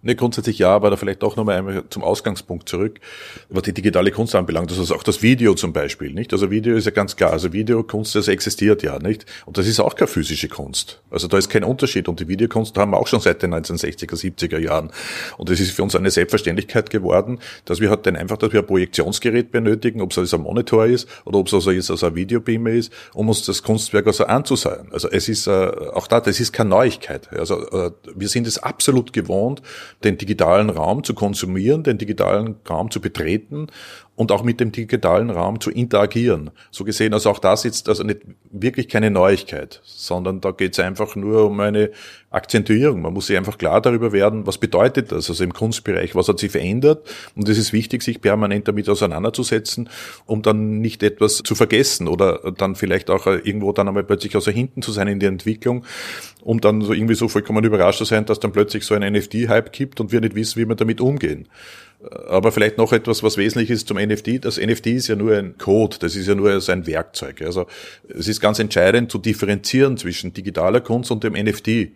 Ne, 0.04 0.16
grundsätzlich 0.16 0.60
ja, 0.60 0.70
aber 0.70 0.92
da 0.92 0.96
vielleicht 0.96 1.24
auch 1.24 1.36
nochmal 1.36 1.58
einmal 1.58 1.84
zum 1.90 2.04
Ausgangspunkt 2.04 2.70
zurück, 2.70 3.00
was 3.50 3.64
die 3.64 3.74
digitale 3.74 4.12
Kunst 4.12 4.36
anbelangt. 4.36 4.70
Das 4.70 4.78
ist 4.78 4.92
auch 4.92 5.02
das 5.02 5.24
Video 5.24 5.56
zum 5.56 5.74
Beispiel, 5.74 6.14
nicht? 6.14 6.32
Also 6.34 6.52
Video 6.52 6.76
ist 6.76 6.86
ja 6.86 6.92
ganz 6.92 7.16
klar. 7.16 7.32
Also 7.32 7.52
Videokunst, 7.52 8.14
das 8.14 8.28
existiert 8.28 8.84
ja, 8.84 9.00
nicht? 9.00 9.26
Und 9.48 9.58
das 9.58 9.68
ist 9.68 9.80
auch 9.80 9.96
keine 9.96 10.08
physische 10.08 10.50
Kunst. 10.50 11.02
Also 11.10 11.28
da 11.28 11.40
ist 11.40 11.50
kein 11.50 11.64
Unterschied. 11.64 12.08
Und 12.08 12.20
die 12.20 12.28
Videokunst 12.28 12.78
haben 12.78 12.92
wir 12.92 12.98
auch 12.98 13.08
schon 13.08 13.22
seit 13.22 13.42
den 13.42 13.56
1960er, 13.56 14.14
70er 14.14 14.60
Jahren. 14.60 14.92
Und 15.38 15.50
es 15.50 15.60
ist 15.60 15.72
für 15.72 15.82
uns 15.82 15.96
eine 15.96 16.12
Selbstverständlichkeit 16.12 16.92
geworden, 16.92 17.40
dass 17.66 17.80
wir 17.80 17.90
halt 17.90 18.06
dann 18.06 18.16
einfach, 18.16 18.38
dass 18.38 18.54
wir 18.54 18.60
ein 18.60 18.68
Projektionsgerät 18.68 19.52
benötigen, 19.52 20.02
ob 20.02 20.12
es 20.12 20.20
also 20.20 20.38
ein 20.38 20.44
Monitor 20.44 20.86
ist 20.86 21.08
oder 21.26 21.40
ob 21.40 21.48
es 21.48 21.56
also 21.56 21.72
jetzt 21.72 21.90
also 21.90 22.06
ein 22.06 22.16
Videobeamer 22.16 22.70
ist, 22.70 22.94
um 23.16 23.30
uns 23.30 23.42
das 23.42 23.64
Kunstwerk 23.64 24.06
also 24.06 24.26
anzusehen. 24.26 24.90
Also 24.92 25.10
es 25.10 25.28
ist, 25.28 25.48
äh, 25.48 25.52
auch 25.52 26.06
da, 26.06 26.22
das 26.22 26.40
ist 26.40 26.54
keine 26.54 26.70
Neuigkeit. 26.70 27.30
Also 27.34 27.68
äh, 27.72 27.92
wir 28.16 28.30
sind 28.30 28.46
es 28.46 28.60
absolut 28.60 29.12
gewohnt, 29.12 29.64
den 30.04 30.18
digitalen 30.18 30.70
Raum 30.70 31.04
zu 31.04 31.14
konsumieren, 31.14 31.84
den 31.84 31.98
digitalen 31.98 32.56
Raum 32.70 32.92
zu 32.92 33.02
betreten 33.02 33.68
und 34.18 34.32
auch 34.32 34.44
mit 34.44 34.60
dem 34.60 34.72
digitalen 34.72 35.30
Raum 35.30 35.62
zu 35.62 35.70
interagieren. 35.70 36.50
So 36.72 36.84
gesehen, 36.84 37.14
also 37.14 37.30
auch 37.30 37.38
das 37.38 37.66
ist 37.66 37.88
also 37.88 38.04
nicht 38.04 38.22
wirklich 38.52 38.90
keine 38.90 39.12
Neuigkeit, 39.12 39.80
sondern 39.86 40.42
da 40.42 40.52
geht 40.52 40.74
es 40.74 40.80
einfach 40.80 41.16
nur 41.16 41.46
um 41.46 41.60
eine 41.60 41.92
Akzentuierung. 42.32 43.04
Man 43.04 43.14
muss 43.14 43.28
sich 43.28 43.38
einfach 43.38 43.60
klar 43.60 43.80
darüber 43.80 44.12
werden, 44.12 44.48
was 44.48 44.58
bedeutet 44.58 45.12
das, 45.12 45.30
also 45.30 45.44
im 45.44 45.54
Kunstbereich, 45.54 46.16
was 46.16 46.28
hat 46.28 46.40
sich 46.40 46.52
verändert. 46.52 47.08
Und 47.36 47.48
es 47.48 47.60
ist 47.60 47.74
wichtig, 47.74 48.02
sich 48.02 48.20
permanent 48.20 48.68
damit 48.68 48.90
auseinanderzusetzen, 48.90 49.88
um 50.26 50.42
dann 50.42 50.80
nicht 50.80 51.04
etwas 51.04 51.38
zu 51.38 51.54
vergessen 51.54 52.08
oder 52.08 52.52
dann 52.58 52.76
vielleicht 52.76 53.12
auch 53.12 53.28
irgendwo 53.28 53.72
dann 53.72 53.88
einmal 53.88 54.04
plötzlich 54.04 54.36
außer 54.36 54.52
hinten 54.52 54.82
zu 54.82 54.92
sein 54.92 55.08
in 55.08 55.20
der 55.20 55.30
Entwicklung, 55.30 55.86
um 56.42 56.60
dann 56.60 56.82
so 56.82 56.92
irgendwie 56.92 57.16
so 57.16 57.28
vollkommen 57.28 57.64
überrascht 57.64 58.00
zu 58.00 58.06
sein, 58.06 58.26
dass 58.26 58.40
dann 58.40 58.52
plötzlich 58.52 58.84
so 58.84 58.96
ein 58.96 59.14
NFT-Hype 59.14 59.72
gibt 59.72 60.00
und 60.00 60.12
wir 60.12 60.22
nicht 60.22 60.34
wissen, 60.34 60.60
wie 60.60 60.68
wir 60.68 60.76
damit 60.76 61.02
umgehen. 61.02 61.48
Aber 62.28 62.52
vielleicht 62.52 62.78
noch 62.78 62.94
etwas, 62.94 63.24
was 63.24 63.38
wesentlich 63.38 63.72
ist 63.72 63.88
zum 63.88 63.98
NFT. 63.98 64.46
Das 64.46 64.58
NFT 64.58 64.88
ist 64.88 65.08
ja 65.08 65.16
nur 65.16 65.36
ein 65.36 65.58
Code, 65.58 65.98
das 66.00 66.16
ist 66.16 66.28
ja 66.28 66.36
nur 66.36 66.52
ein 66.52 66.88
Werkzeug. 66.88 67.42
Also 67.42 67.66
es 68.08 68.28
ist 68.28 68.40
ganz 68.40 68.60
entscheidend 68.60 69.12
zu 69.12 69.18
differenzieren 69.18 69.98
zwischen 69.98 70.32
digitaler 70.32 70.82
Kunst 70.82 71.10
und 71.10 71.24
dem 71.24 71.34
NFT. 71.34 71.90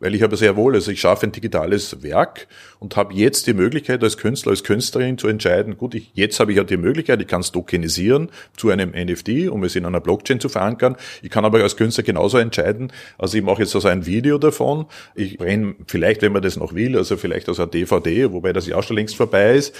Weil 0.00 0.14
ich 0.14 0.22
habe 0.22 0.34
sehr 0.36 0.56
wohl, 0.56 0.74
also 0.74 0.90
ich 0.90 1.00
schaffe 1.00 1.26
ein 1.26 1.32
digitales 1.32 2.02
Werk 2.02 2.48
und 2.78 2.96
habe 2.96 3.12
jetzt 3.12 3.46
die 3.46 3.52
Möglichkeit 3.52 4.02
als 4.02 4.16
Künstler, 4.16 4.50
als 4.50 4.64
Künstlerin 4.64 5.18
zu 5.18 5.28
entscheiden, 5.28 5.76
gut, 5.76 5.94
ich, 5.94 6.10
jetzt 6.14 6.40
habe 6.40 6.52
ich 6.52 6.56
ja 6.56 6.64
die 6.64 6.78
Möglichkeit, 6.78 7.20
ich 7.20 7.28
kann 7.28 7.42
es 7.42 7.52
tokenisieren 7.52 8.30
zu 8.56 8.70
einem 8.70 8.90
NFT, 8.90 9.50
um 9.50 9.62
es 9.62 9.76
in 9.76 9.84
einer 9.84 10.00
Blockchain 10.00 10.40
zu 10.40 10.48
verankern. 10.48 10.96
Ich 11.20 11.28
kann 11.28 11.44
aber 11.44 11.62
als 11.62 11.76
Künstler 11.76 12.02
genauso 12.02 12.38
entscheiden, 12.38 12.92
also 13.18 13.36
ich 13.36 13.44
mache 13.44 13.60
jetzt 13.60 13.74
also 13.74 13.88
ein 13.88 14.06
Video 14.06 14.38
davon, 14.38 14.86
ich 15.14 15.36
brenne 15.36 15.74
vielleicht, 15.86 16.22
wenn 16.22 16.32
man 16.32 16.40
das 16.40 16.56
noch 16.56 16.74
will, 16.74 16.96
also 16.96 17.18
vielleicht 17.18 17.50
aus 17.50 17.60
einer 17.60 17.70
DVD, 17.70 18.32
wobei 18.32 18.54
das 18.54 18.66
ja 18.66 18.76
auch 18.76 18.82
schon 18.82 18.96
längst 18.96 19.16
vorbei 19.16 19.54
ist, 19.54 19.76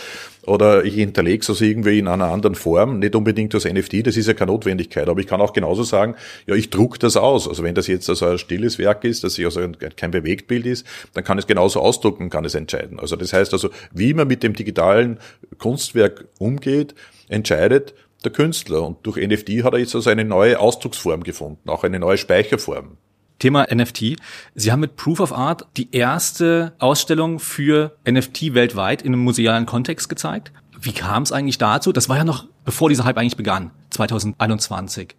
oder 0.46 0.84
ich 0.84 0.94
hinterlege 0.94 1.42
es 1.42 1.48
also 1.48 1.64
irgendwie 1.64 1.98
in 1.98 2.08
einer 2.08 2.26
anderen 2.26 2.54
Form, 2.54 2.98
nicht 2.98 3.14
unbedingt 3.14 3.54
als 3.54 3.64
NFT, 3.64 4.06
das 4.06 4.16
ist 4.18 4.26
ja 4.26 4.34
keine 4.34 4.52
Notwendigkeit, 4.52 5.08
aber 5.08 5.20
ich 5.20 5.26
kann 5.26 5.40
auch 5.40 5.54
genauso 5.54 5.82
sagen, 5.82 6.14
ja, 6.46 6.54
ich 6.54 6.70
druck 6.70 6.98
das 6.98 7.16
aus. 7.16 7.48
Also 7.48 7.62
wenn 7.62 7.74
das 7.74 7.86
jetzt 7.86 8.08
also 8.08 8.26
ein 8.26 8.38
stilles 8.38 8.78
Werk 8.78 9.04
ist, 9.04 9.24
das 9.24 9.38
also 9.38 9.60
kein 9.96 10.09
Bewegtbild 10.10 10.66
ist, 10.66 10.86
dann 11.14 11.24
kann 11.24 11.38
es 11.38 11.46
genauso 11.46 11.80
ausdrucken, 11.80 12.30
kann 12.30 12.44
es 12.44 12.54
entscheiden. 12.54 13.00
Also 13.00 13.16
das 13.16 13.32
heißt 13.32 13.52
also, 13.52 13.70
wie 13.92 14.14
man 14.14 14.28
mit 14.28 14.42
dem 14.42 14.54
digitalen 14.54 15.18
Kunstwerk 15.58 16.26
umgeht, 16.38 16.94
entscheidet 17.28 17.94
der 18.24 18.32
Künstler. 18.32 18.82
Und 18.82 18.98
durch 19.06 19.16
NFT 19.16 19.64
hat 19.64 19.72
er 19.72 19.78
jetzt 19.78 19.94
also 19.94 20.10
eine 20.10 20.24
neue 20.24 20.58
Ausdrucksform 20.58 21.22
gefunden, 21.22 21.68
auch 21.68 21.84
eine 21.84 21.98
neue 21.98 22.18
Speicherform. 22.18 22.96
Thema 23.38 23.66
NFT. 23.74 24.16
Sie 24.54 24.70
haben 24.70 24.80
mit 24.80 24.96
Proof 24.96 25.20
of 25.20 25.32
Art 25.32 25.66
die 25.76 25.88
erste 25.92 26.74
Ausstellung 26.78 27.38
für 27.38 27.96
NFT 28.08 28.54
weltweit 28.54 29.02
in 29.02 29.14
einem 29.14 29.24
musealen 29.24 29.66
Kontext 29.66 30.08
gezeigt. 30.08 30.52
Wie 30.78 30.92
kam 30.92 31.22
es 31.22 31.32
eigentlich 31.32 31.58
dazu? 31.58 31.92
Das 31.92 32.08
war 32.08 32.18
ja 32.18 32.24
noch 32.24 32.46
bevor 32.64 32.88
dieser 32.88 33.04
Hype 33.04 33.16
eigentlich 33.16 33.36
begann, 33.36 33.70
2021. 33.90 35.16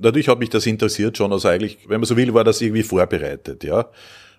Natürlich 0.00 0.28
hat 0.28 0.38
mich 0.38 0.50
das 0.50 0.66
interessiert 0.66 1.16
schon, 1.16 1.32
also 1.32 1.48
eigentlich, 1.48 1.78
wenn 1.88 2.00
man 2.00 2.06
so 2.06 2.16
will, 2.16 2.32
war 2.34 2.44
das 2.44 2.60
irgendwie 2.60 2.82
vorbereitet, 2.82 3.64
ja. 3.64 3.86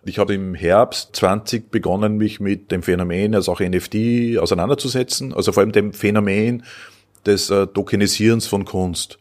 Ich 0.03 0.18
habe 0.18 0.34
im 0.34 0.56
Herbst 0.56 1.15
20 1.15 1.70
begonnen, 1.70 2.18
mich 2.18 2.39
mit 2.39 2.72
dem 2.72 2.82
Phänomen, 2.82 3.36
also 3.36 3.51
auch 3.51 3.60
NFT, 3.60 4.39
auseinanderzusetzen, 4.39 5.32
also 5.32 5.51
vor 5.51 5.62
allem 5.62 5.72
dem 5.72 5.94
Phänomen 5.94 6.63
des 7.25 7.51
äh, 7.51 7.68
Tokenisierens 7.68 8.48
von 8.48 8.65
Kunst. 8.65 9.20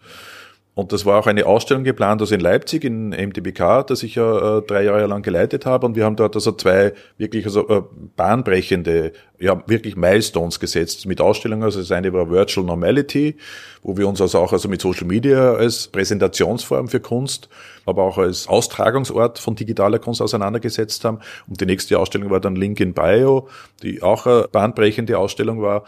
Und 0.80 0.92
das 0.92 1.04
war 1.04 1.20
auch 1.20 1.26
eine 1.26 1.44
Ausstellung 1.44 1.84
geplant, 1.84 2.22
also 2.22 2.34
in 2.34 2.40
Leipzig, 2.40 2.84
in 2.84 3.10
MTBK, 3.10 3.86
das 3.86 4.02
ich 4.02 4.14
ja 4.14 4.58
äh, 4.58 4.62
drei 4.62 4.82
Jahre 4.84 5.04
lang 5.04 5.20
geleitet 5.20 5.66
habe. 5.66 5.84
Und 5.84 5.94
wir 5.94 6.06
haben 6.06 6.16
dort 6.16 6.34
also 6.34 6.52
zwei 6.52 6.94
wirklich 7.18 7.44
also 7.44 7.68
äh, 7.68 7.82
bahnbrechende, 8.16 9.12
ja 9.38 9.62
wirklich 9.66 9.96
Milestones 9.96 10.58
gesetzt 10.58 11.04
mit 11.04 11.20
Ausstellungen. 11.20 11.64
Also 11.64 11.80
das 11.80 11.92
eine 11.92 12.14
war 12.14 12.30
Virtual 12.30 12.64
Normality, 12.64 13.36
wo 13.82 13.98
wir 13.98 14.08
uns 14.08 14.22
also 14.22 14.38
auch 14.38 14.54
also 14.54 14.70
mit 14.70 14.80
Social 14.80 15.06
Media 15.06 15.52
als 15.52 15.88
Präsentationsform 15.88 16.88
für 16.88 17.00
Kunst, 17.00 17.50
aber 17.84 18.02
auch 18.04 18.16
als 18.16 18.48
Austragungsort 18.48 19.38
von 19.38 19.56
digitaler 19.56 19.98
Kunst 19.98 20.22
auseinandergesetzt 20.22 21.04
haben. 21.04 21.18
Und 21.46 21.60
die 21.60 21.66
nächste 21.66 21.98
Ausstellung 21.98 22.30
war 22.30 22.40
dann 22.40 22.56
Link 22.56 22.80
in 22.80 22.94
Bio, 22.94 23.50
die 23.82 24.02
auch 24.02 24.24
eine 24.24 24.48
bahnbrechende 24.50 25.18
Ausstellung 25.18 25.60
war. 25.60 25.84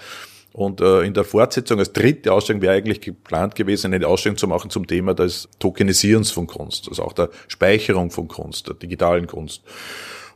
Und 0.53 0.81
äh, 0.81 1.03
in 1.03 1.15
der 1.15 1.25
Fortsetzung 1.25 1.79
als 1.79 1.93
dritte 1.93 2.33
Ausstellung 2.33 2.61
wäre 2.61 2.75
eigentlich 2.75 3.01
geplant 3.01 3.55
gewesen, 3.55 3.95
eine 3.95 4.07
Ausstellung 4.07 4.37
zu 4.37 4.47
machen 4.47 4.71
zum 4.71 4.87
Thema 4.87 5.15
des 5.15 5.49
Tokenisierens 5.59 6.31
von 6.31 6.47
Kunst, 6.47 6.89
also 6.89 7.05
auch 7.05 7.15
der 7.15 7.31
Speicherung 7.49 8.11
von 8.11 8.29
Kunst, 8.29 8.69
der 8.69 8.75
digitalen 8.75 9.27
Kunst. 9.27 9.63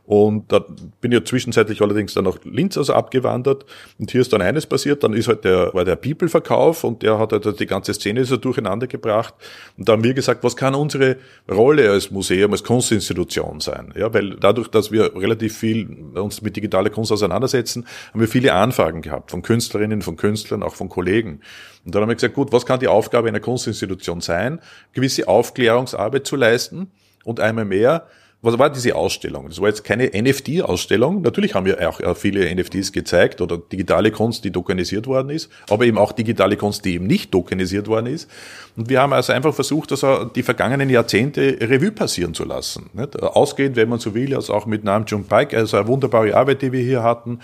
Und 0.07 0.53
da 0.53 0.59
bin 1.01 1.11
ich 1.11 1.19
ja 1.19 1.25
zwischenzeitlich 1.25 1.81
allerdings 1.81 2.13
dann 2.13 2.23
nach 2.23 2.37
Linz 2.45 2.77
also 2.77 2.93
abgewandert. 2.93 3.65
Und 3.99 4.09
hier 4.09 4.21
ist 4.21 4.31
dann 4.31 4.41
eines 4.41 4.65
passiert, 4.65 5.03
dann 5.03 5.11
ist 5.11 5.27
halt 5.27 5.43
der, 5.43 5.73
war 5.73 5.83
der 5.83 5.97
People-Verkauf 5.97 6.85
und 6.85 7.03
der 7.03 7.19
hat 7.19 7.33
halt 7.33 7.59
die 7.59 7.65
ganze 7.65 7.93
Szene 7.93 8.23
so 8.23 8.37
durcheinander 8.37 8.87
gebracht. 8.87 9.33
Und 9.77 9.89
da 9.89 9.93
haben 9.93 10.05
wir 10.05 10.13
gesagt, 10.13 10.45
was 10.45 10.55
kann 10.55 10.75
unsere 10.75 11.17
Rolle 11.51 11.91
als 11.91 12.09
Museum, 12.09 12.53
als 12.53 12.63
Kunstinstitution 12.63 13.59
sein? 13.59 13.93
Ja, 13.97 14.13
weil 14.13 14.37
dadurch, 14.37 14.69
dass 14.69 14.93
wir 14.93 15.13
relativ 15.13 15.57
viel 15.57 15.89
uns 16.13 16.41
mit 16.41 16.55
digitaler 16.55 16.89
Kunst 16.89 17.11
auseinandersetzen, 17.11 17.85
haben 18.13 18.21
wir 18.21 18.29
viele 18.29 18.53
Anfragen 18.53 19.01
gehabt 19.01 19.31
von 19.31 19.41
Künstlerinnen, 19.41 20.01
von 20.01 20.15
Künstlern, 20.15 20.63
auch 20.63 20.75
von 20.75 20.87
Kollegen. 20.87 21.41
Und 21.83 21.93
dann 21.93 22.01
haben 22.01 22.09
wir 22.09 22.15
gesagt, 22.15 22.33
gut, 22.33 22.53
was 22.53 22.65
kann 22.65 22.79
die 22.79 22.87
Aufgabe 22.87 23.27
einer 23.27 23.41
Kunstinstitution 23.41 24.21
sein? 24.21 24.61
Gewisse 24.93 25.27
Aufklärungsarbeit 25.27 26.25
zu 26.25 26.37
leisten 26.37 26.91
und 27.25 27.41
einmal 27.41 27.65
mehr 27.65 28.07
was 28.43 28.59
war 28.59 28.69
diese 28.69 28.95
Ausstellung? 28.95 29.49
Das 29.49 29.59
war 29.59 29.67
jetzt 29.67 29.83
keine 29.83 30.11
NFT-Ausstellung. 30.13 31.21
Natürlich 31.21 31.55
haben 31.55 31.65
wir 31.65 31.89
auch 31.89 32.15
viele 32.15 32.53
NFTs 32.53 32.91
gezeigt 32.91 33.41
oder 33.41 33.57
digitale 33.57 34.11
Kunst, 34.11 34.45
die 34.45 34.51
tokenisiert 34.51 35.07
worden 35.07 35.31
ist, 35.31 35.49
aber 35.69 35.85
eben 35.85 35.97
auch 35.97 36.11
digitale 36.11 36.55
Kunst, 36.55 36.85
die 36.85 36.93
eben 36.93 37.07
nicht 37.07 37.31
tokenisiert 37.31 37.87
worden 37.87 38.05
ist. 38.05 38.29
Und 38.75 38.89
wir 38.89 39.01
haben 39.01 39.11
also 39.11 39.33
einfach 39.33 39.55
versucht, 39.55 39.91
also 39.91 40.25
die 40.25 40.43
vergangenen 40.43 40.89
Jahrzehnte 40.89 41.57
Revue 41.61 41.91
passieren 41.91 42.35
zu 42.35 42.45
lassen. 42.45 42.91
Ausgehend, 43.19 43.75
wenn 43.75 43.89
man 43.89 43.99
so 43.99 44.13
will, 44.13 44.35
also 44.35 44.53
auch 44.53 44.67
mit 44.67 44.83
Nam 44.83 45.05
June 45.07 45.25
Pike, 45.27 45.57
also 45.57 45.77
eine 45.77 45.87
wunderbare 45.87 46.35
Arbeit, 46.35 46.61
die 46.61 46.71
wir 46.71 46.81
hier 46.81 47.01
hatten, 47.01 47.39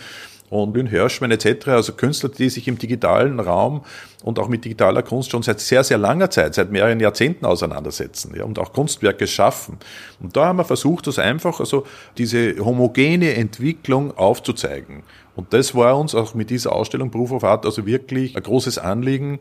und 0.50 0.75
Lynn 0.75 0.88
Hirschmann 0.88 1.31
etc., 1.31 1.67
also 1.69 1.93
Künstler, 1.93 2.29
die 2.29 2.50
sich 2.50 2.67
im 2.67 2.77
digitalen 2.77 3.39
Raum 3.39 3.83
und 4.23 4.39
auch 4.39 4.47
mit 4.47 4.65
digitaler 4.65 5.03
Kunst 5.03 5.31
schon 5.31 5.43
seit 5.43 5.59
sehr, 5.59 5.83
sehr 5.83 5.97
langer 5.97 6.29
Zeit, 6.29 6.55
seit 6.55 6.71
mehreren 6.71 7.00
Jahrzehnten 7.00 7.45
auseinandersetzen 7.45 8.33
ja, 8.35 8.43
und 8.43 8.59
auch 8.59 8.73
Kunstwerke 8.73 9.27
schaffen. 9.27 9.77
Und 10.21 10.35
da 10.35 10.45
haben 10.45 10.57
wir 10.57 10.65
versucht, 10.65 11.07
das 11.07 11.19
einfach, 11.19 11.59
also 11.59 11.85
diese 12.17 12.57
homogene 12.63 13.33
Entwicklung 13.33 14.17
aufzuzeigen. 14.17 15.03
Und 15.35 15.53
das 15.53 15.73
war 15.73 15.97
uns 15.97 16.13
auch 16.13 16.35
mit 16.35 16.50
dieser 16.50 16.73
Ausstellung 16.73 17.09
Proof 17.09 17.31
of 17.31 17.43
Art 17.43 17.65
also 17.65 17.85
wirklich 17.85 18.35
ein 18.35 18.43
großes 18.43 18.77
Anliegen, 18.77 19.39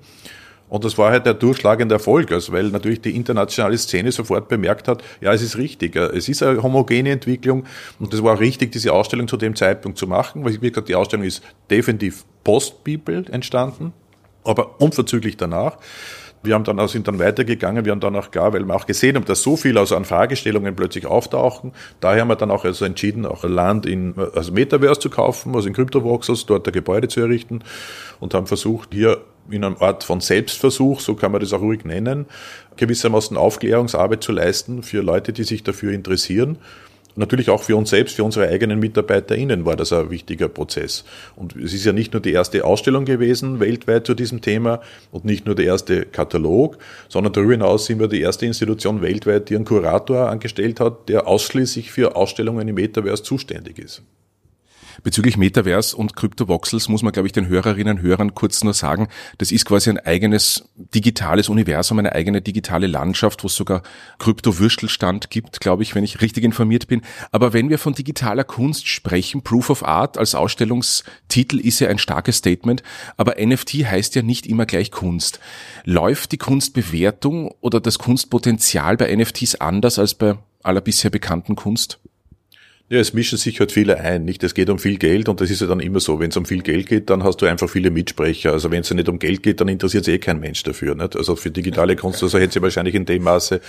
und 0.72 0.86
das 0.86 0.96
war 0.96 1.10
halt 1.10 1.26
der 1.26 1.34
durchschlagende 1.34 1.96
Erfolg, 1.96 2.32
also 2.32 2.50
weil 2.50 2.70
natürlich 2.70 3.02
die 3.02 3.14
internationale 3.14 3.76
Szene 3.76 4.10
sofort 4.10 4.48
bemerkt 4.48 4.88
hat, 4.88 5.04
ja, 5.20 5.30
es 5.30 5.42
ist 5.42 5.58
richtig, 5.58 5.96
es 5.96 6.30
ist 6.30 6.42
eine 6.42 6.62
homogene 6.62 7.10
Entwicklung 7.10 7.64
und 8.00 8.14
das 8.14 8.22
war 8.22 8.36
auch 8.36 8.40
richtig, 8.40 8.72
diese 8.72 8.90
Ausstellung 8.94 9.28
zu 9.28 9.36
dem 9.36 9.54
Zeitpunkt 9.54 9.98
zu 9.98 10.06
machen, 10.06 10.46
weil 10.46 10.62
wie 10.62 10.70
gesagt, 10.70 10.88
die 10.88 10.94
Ausstellung 10.94 11.26
ist 11.26 11.42
definitiv 11.70 12.24
post-People 12.42 13.26
entstanden, 13.30 13.92
aber 14.44 14.80
unverzüglich 14.80 15.36
danach. 15.36 15.76
Wir 16.42 16.54
haben 16.54 16.64
dann, 16.64 16.88
sind 16.88 17.06
dann 17.06 17.18
weitergegangen, 17.18 17.84
wir 17.84 17.92
haben 17.92 18.00
dann 18.00 18.16
auch 18.16 18.30
klar, 18.30 18.54
weil 18.54 18.64
wir 18.64 18.74
auch 18.74 18.86
gesehen 18.86 19.16
haben, 19.16 19.26
dass 19.26 19.42
so 19.42 19.56
viel 19.58 19.76
also 19.76 19.94
an 19.94 20.06
Fragestellungen 20.06 20.74
plötzlich 20.74 21.04
auftauchen. 21.04 21.72
Daher 22.00 22.22
haben 22.22 22.28
wir 22.28 22.36
dann 22.36 22.50
auch 22.50 22.64
also 22.64 22.86
entschieden, 22.86 23.26
auch 23.26 23.44
Land 23.44 23.84
in, 23.84 24.14
also 24.34 24.52
Metaverse 24.52 25.00
zu 25.00 25.10
kaufen, 25.10 25.54
also 25.54 25.68
in 25.68 25.74
Cryptovoxels, 25.74 26.46
dort 26.46 26.66
ein 26.66 26.72
Gebäude 26.72 27.08
zu 27.08 27.20
errichten 27.20 27.62
und 28.18 28.34
haben 28.34 28.46
versucht, 28.46 28.88
hier 28.92 29.20
in 29.50 29.64
einem 29.64 29.76
Art 29.80 30.04
von 30.04 30.20
Selbstversuch, 30.20 31.00
so 31.00 31.14
kann 31.14 31.32
man 31.32 31.40
das 31.40 31.52
auch 31.52 31.60
ruhig 31.60 31.84
nennen, 31.84 32.26
gewissermaßen 32.76 33.36
Aufklärungsarbeit 33.36 34.22
zu 34.22 34.32
leisten 34.32 34.82
für 34.82 35.02
Leute, 35.02 35.32
die 35.32 35.44
sich 35.44 35.62
dafür 35.62 35.92
interessieren. 35.92 36.58
Natürlich 37.14 37.50
auch 37.50 37.62
für 37.62 37.76
uns 37.76 37.90
selbst, 37.90 38.16
für 38.16 38.24
unsere 38.24 38.48
eigenen 38.48 38.78
MitarbeiterInnen 38.78 39.66
war 39.66 39.76
das 39.76 39.92
ein 39.92 40.08
wichtiger 40.08 40.48
Prozess. 40.48 41.04
Und 41.36 41.54
es 41.56 41.74
ist 41.74 41.84
ja 41.84 41.92
nicht 41.92 42.14
nur 42.14 42.22
die 42.22 42.32
erste 42.32 42.64
Ausstellung 42.64 43.04
gewesen 43.04 43.60
weltweit 43.60 44.06
zu 44.06 44.14
diesem 44.14 44.40
Thema 44.40 44.80
und 45.10 45.26
nicht 45.26 45.44
nur 45.44 45.54
der 45.54 45.66
erste 45.66 46.06
Katalog, 46.06 46.78
sondern 47.10 47.34
darüber 47.34 47.52
hinaus 47.52 47.84
sind 47.84 48.00
wir 48.00 48.08
die 48.08 48.22
erste 48.22 48.46
Institution 48.46 49.02
weltweit, 49.02 49.50
die 49.50 49.56
einen 49.56 49.66
Kurator 49.66 50.30
angestellt 50.30 50.80
hat, 50.80 51.10
der 51.10 51.26
ausschließlich 51.26 51.92
für 51.92 52.16
Ausstellungen 52.16 52.66
im 52.66 52.76
Metaverse 52.76 53.22
zuständig 53.22 53.78
ist. 53.78 54.02
Bezüglich 55.02 55.36
Metaverse 55.36 55.96
und 55.96 56.14
Kryptovoxels 56.14 56.88
muss 56.88 57.02
man, 57.02 57.12
glaube 57.12 57.26
ich, 57.26 57.32
den 57.32 57.48
Hörerinnen 57.48 57.98
und 57.98 58.02
Hörern 58.02 58.34
kurz 58.34 58.62
nur 58.62 58.74
sagen, 58.74 59.08
das 59.38 59.50
ist 59.50 59.64
quasi 59.64 59.90
ein 59.90 59.98
eigenes 59.98 60.68
digitales 60.76 61.48
Universum, 61.48 61.98
eine 61.98 62.12
eigene 62.12 62.40
digitale 62.40 62.86
Landschaft, 62.86 63.42
wo 63.42 63.48
es 63.48 63.56
sogar 63.56 63.82
Kryptowürstelstand 64.18 65.30
gibt, 65.30 65.60
glaube 65.60 65.82
ich, 65.82 65.94
wenn 65.94 66.04
ich 66.04 66.20
richtig 66.20 66.44
informiert 66.44 66.86
bin. 66.86 67.02
Aber 67.32 67.52
wenn 67.52 67.68
wir 67.68 67.78
von 67.78 67.94
digitaler 67.94 68.44
Kunst 68.44 68.86
sprechen, 68.86 69.42
Proof 69.42 69.70
of 69.70 69.84
Art 69.84 70.18
als 70.18 70.34
Ausstellungstitel 70.34 71.58
ist 71.58 71.80
ja 71.80 71.88
ein 71.88 71.98
starkes 71.98 72.36
Statement, 72.36 72.82
aber 73.16 73.36
NFT 73.44 73.74
heißt 73.84 74.14
ja 74.14 74.22
nicht 74.22 74.46
immer 74.46 74.66
gleich 74.66 74.92
Kunst. 74.92 75.40
Läuft 75.84 76.32
die 76.32 76.38
Kunstbewertung 76.38 77.52
oder 77.60 77.80
das 77.80 77.98
Kunstpotenzial 77.98 78.96
bei 78.96 79.14
NFTs 79.14 79.56
anders 79.56 79.98
als 79.98 80.14
bei 80.14 80.38
aller 80.62 80.80
bisher 80.80 81.10
bekannten 81.10 81.56
Kunst? 81.56 81.98
Ja, 82.92 82.98
es 82.98 83.14
mischen 83.14 83.38
sich 83.38 83.58
halt 83.58 83.72
viele 83.72 83.98
ein, 84.00 84.26
nicht? 84.26 84.44
Es 84.44 84.52
geht 84.52 84.68
um 84.68 84.78
viel 84.78 84.98
Geld 84.98 85.30
und 85.30 85.40
das 85.40 85.48
ist 85.48 85.62
ja 85.62 85.66
dann 85.66 85.80
immer 85.80 85.98
so. 85.98 86.20
Wenn 86.20 86.28
es 86.28 86.36
um 86.36 86.44
viel 86.44 86.60
Geld 86.60 86.90
geht, 86.90 87.08
dann 87.08 87.24
hast 87.24 87.38
du 87.38 87.46
einfach 87.46 87.70
viele 87.70 87.90
Mitsprecher. 87.90 88.52
Also 88.52 88.70
wenn 88.70 88.80
es 88.80 88.90
ja 88.90 88.96
nicht 88.96 89.08
um 89.08 89.18
Geld 89.18 89.42
geht, 89.42 89.62
dann 89.62 89.68
interessiert 89.68 90.06
eh 90.08 90.18
kein 90.18 90.40
Mensch 90.40 90.62
dafür, 90.62 90.94
nicht? 90.94 91.16
Also 91.16 91.34
für 91.34 91.50
digitale 91.50 91.96
Kunst, 91.96 92.22
also 92.22 92.38
hätte 92.38 92.52
sich 92.52 92.60
wahrscheinlich 92.60 92.94
in 92.94 93.06
dem 93.06 93.22
Maße 93.22 93.62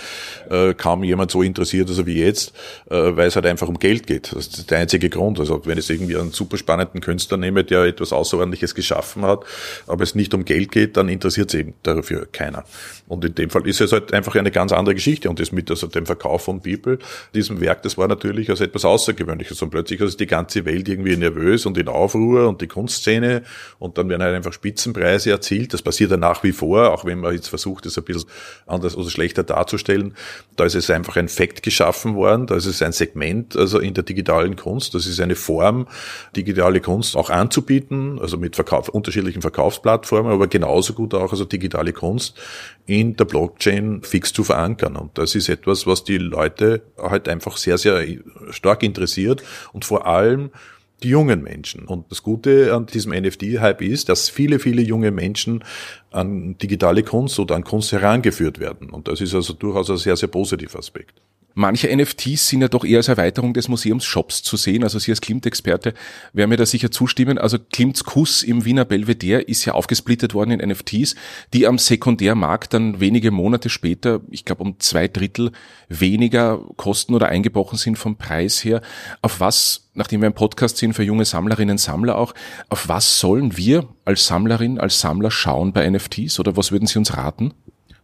äh, 0.50 0.74
kaum 0.74 1.04
jemand 1.04 1.30
so 1.30 1.40
interessiert, 1.40 1.88
also 1.88 2.04
wie 2.04 2.20
jetzt, 2.20 2.52
äh, 2.90 3.16
weil 3.16 3.28
es 3.28 3.34
halt 3.34 3.46
einfach 3.46 3.66
um 3.66 3.78
Geld 3.78 4.06
geht. 4.06 4.30
Das 4.30 4.46
ist 4.46 4.70
der 4.70 4.80
einzige 4.80 5.08
Grund. 5.08 5.40
Also 5.40 5.64
wenn 5.64 5.78
es 5.78 5.88
irgendwie 5.88 6.18
einen 6.18 6.32
super 6.32 6.58
spannenden 6.58 7.00
Künstler 7.00 7.38
nehme, 7.38 7.64
der 7.64 7.84
etwas 7.84 8.12
Außerordentliches 8.12 8.74
geschaffen 8.74 9.22
hat, 9.22 9.44
aber 9.86 10.02
es 10.02 10.14
nicht 10.14 10.34
um 10.34 10.44
Geld 10.44 10.70
geht, 10.70 10.98
dann 10.98 11.08
interessiert 11.08 11.50
sich 11.50 11.60
eben 11.60 11.72
dafür 11.82 12.28
keiner. 12.30 12.64
Und 13.08 13.24
in 13.24 13.34
dem 13.34 13.48
Fall 13.48 13.66
ist 13.66 13.80
es 13.80 13.90
halt 13.90 14.12
einfach 14.12 14.34
eine 14.34 14.50
ganz 14.50 14.70
andere 14.72 14.94
Geschichte 14.94 15.30
und 15.30 15.40
das 15.40 15.50
mit 15.50 15.70
also 15.70 15.86
dem 15.86 16.04
Verkauf 16.04 16.44
von 16.44 16.60
People, 16.60 16.98
diesem 17.34 17.62
Werk, 17.62 17.82
das 17.84 17.96
war 17.96 18.06
natürlich 18.06 18.50
also 18.50 18.62
etwas 18.62 18.84
außer 18.84 19.13
Außergewöhnliches. 19.14 19.62
Und 19.62 19.70
plötzlich 19.70 20.00
ist 20.00 20.20
die 20.20 20.26
ganze 20.26 20.64
Welt 20.64 20.88
irgendwie 20.88 21.16
nervös 21.16 21.66
und 21.66 21.78
in 21.78 21.88
Aufruhr 21.88 22.48
und 22.48 22.60
die 22.60 22.66
Kunstszene 22.66 23.42
und 23.78 23.96
dann 23.98 24.08
werden 24.08 24.22
halt 24.22 24.34
einfach 24.34 24.52
Spitzenpreise 24.52 25.30
erzielt. 25.30 25.72
Das 25.72 25.82
passiert 25.82 26.10
ja 26.10 26.16
nach 26.16 26.42
wie 26.42 26.52
vor, 26.52 26.92
auch 26.92 27.04
wenn 27.04 27.20
man 27.20 27.34
jetzt 27.34 27.48
versucht, 27.48 27.86
es 27.86 27.96
ein 27.96 28.04
bisschen 28.04 28.28
anders 28.66 28.96
oder 28.96 29.10
schlechter 29.10 29.42
darzustellen. 29.42 30.14
Da 30.56 30.64
ist 30.64 30.74
es 30.74 30.90
einfach 30.90 31.16
ein 31.16 31.28
Fakt 31.28 31.62
geschaffen 31.62 32.14
worden, 32.14 32.46
da 32.46 32.56
ist 32.56 32.66
es 32.66 32.82
ein 32.82 32.92
Segment, 32.92 33.56
also 33.56 33.78
in 33.78 33.94
der 33.94 34.04
digitalen 34.04 34.56
Kunst. 34.56 34.94
Das 34.94 35.06
ist 35.06 35.20
eine 35.20 35.36
Form, 35.36 35.86
digitale 36.36 36.80
Kunst 36.80 37.16
auch 37.16 37.30
anzubieten, 37.30 38.18
also 38.20 38.36
mit 38.36 38.56
Verkauf, 38.56 38.88
unterschiedlichen 38.88 39.42
Verkaufsplattformen, 39.42 40.32
aber 40.32 40.48
genauso 40.48 40.94
gut 40.94 41.14
auch 41.14 41.32
also 41.32 41.44
digitale 41.44 41.92
Kunst 41.92 42.38
in 42.86 43.16
der 43.16 43.24
Blockchain 43.24 44.02
fix 44.02 44.32
zu 44.32 44.44
verankern. 44.44 44.96
Und 44.96 45.16
das 45.16 45.34
ist 45.34 45.48
etwas, 45.48 45.86
was 45.86 46.04
die 46.04 46.18
Leute 46.18 46.82
halt 46.98 47.28
einfach 47.28 47.56
sehr, 47.56 47.78
sehr 47.78 48.04
stark 48.50 48.82
interessiert 48.82 49.03
und 49.72 49.84
vor 49.84 50.06
allem 50.06 50.50
die 51.02 51.08
jungen 51.08 51.42
Menschen. 51.42 51.84
Und 51.86 52.10
das 52.10 52.22
Gute 52.22 52.74
an 52.74 52.86
diesem 52.86 53.12
NFT-Hype 53.12 53.82
ist, 53.82 54.08
dass 54.08 54.28
viele, 54.28 54.58
viele 54.58 54.82
junge 54.82 55.10
Menschen 55.10 55.62
an 56.10 56.56
digitale 56.58 57.02
Kunst 57.02 57.38
oder 57.38 57.54
an 57.54 57.64
Kunst 57.64 57.92
herangeführt 57.92 58.58
werden. 58.58 58.90
Und 58.90 59.08
das 59.08 59.20
ist 59.20 59.34
also 59.34 59.52
durchaus 59.52 59.90
ein 59.90 59.98
sehr, 59.98 60.16
sehr 60.16 60.28
positiver 60.28 60.78
Aspekt. 60.78 61.20
Manche 61.54 61.94
NFTs 61.94 62.48
sind 62.48 62.62
ja 62.62 62.68
doch 62.68 62.84
eher 62.84 62.98
als 62.98 63.06
Erweiterung 63.06 63.54
des 63.54 63.68
Museumsshops 63.68 64.42
zu 64.42 64.56
sehen. 64.56 64.82
Also 64.82 64.98
Sie 64.98 65.12
als 65.12 65.20
Klimt-Experte 65.20 65.94
werden 66.32 66.50
mir 66.50 66.56
da 66.56 66.66
sicher 66.66 66.90
zustimmen. 66.90 67.38
Also 67.38 67.58
Klimts 67.58 68.02
Kuss 68.02 68.42
im 68.42 68.64
Wiener 68.64 68.84
Belvedere 68.84 69.40
ist 69.40 69.64
ja 69.64 69.74
aufgesplittet 69.74 70.34
worden 70.34 70.50
in 70.50 70.68
NFTs, 70.68 71.14
die 71.52 71.68
am 71.68 71.78
Sekundärmarkt 71.78 72.74
dann 72.74 72.98
wenige 72.98 73.30
Monate 73.30 73.68
später, 73.68 74.20
ich 74.30 74.44
glaube 74.44 74.64
um 74.64 74.80
zwei 74.80 75.06
Drittel 75.06 75.52
weniger 75.88 76.58
kosten 76.76 77.14
oder 77.14 77.28
eingebrochen 77.28 77.78
sind 77.78 77.98
vom 77.98 78.16
Preis 78.16 78.64
her. 78.64 78.82
Auf 79.22 79.38
was, 79.38 79.88
nachdem 79.94 80.22
wir 80.22 80.28
ein 80.28 80.34
Podcast 80.34 80.78
sind 80.78 80.94
für 80.94 81.04
junge 81.04 81.24
Sammlerinnen 81.24 81.74
und 81.74 81.78
Sammler 81.78 82.18
auch, 82.18 82.34
auf 82.68 82.88
was 82.88 83.20
sollen 83.20 83.56
wir 83.56 83.88
als 84.04 84.26
Sammlerin, 84.26 84.80
als 84.80 85.00
Sammler 85.00 85.30
schauen 85.30 85.72
bei 85.72 85.88
NFTs 85.88 86.40
oder 86.40 86.56
was 86.56 86.72
würden 86.72 86.86
Sie 86.86 86.98
uns 86.98 87.16
raten? 87.16 87.54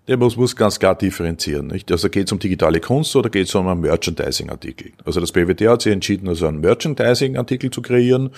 Der 0.08 0.16
muss, 0.16 0.36
muss 0.36 0.56
ganz 0.56 0.78
klar 0.78 0.96
differenzieren. 0.96 1.66
Nicht? 1.68 1.92
Also 1.92 2.08
geht 2.08 2.26
es 2.26 2.32
um 2.32 2.38
digitale 2.38 2.80
Kunst 2.80 3.14
oder 3.16 3.28
geht 3.28 3.46
es 3.46 3.54
um 3.54 3.68
einen 3.68 3.80
Merchandising-Artikel? 3.82 4.92
Also 5.04 5.20
das 5.20 5.30
BWD 5.30 5.68
hat 5.68 5.82
sich 5.82 5.92
entschieden, 5.92 6.26
also 6.26 6.46
einen 6.46 6.60
Merchandising-Artikel 6.60 7.70
zu 7.70 7.82
kreieren. 7.82 8.30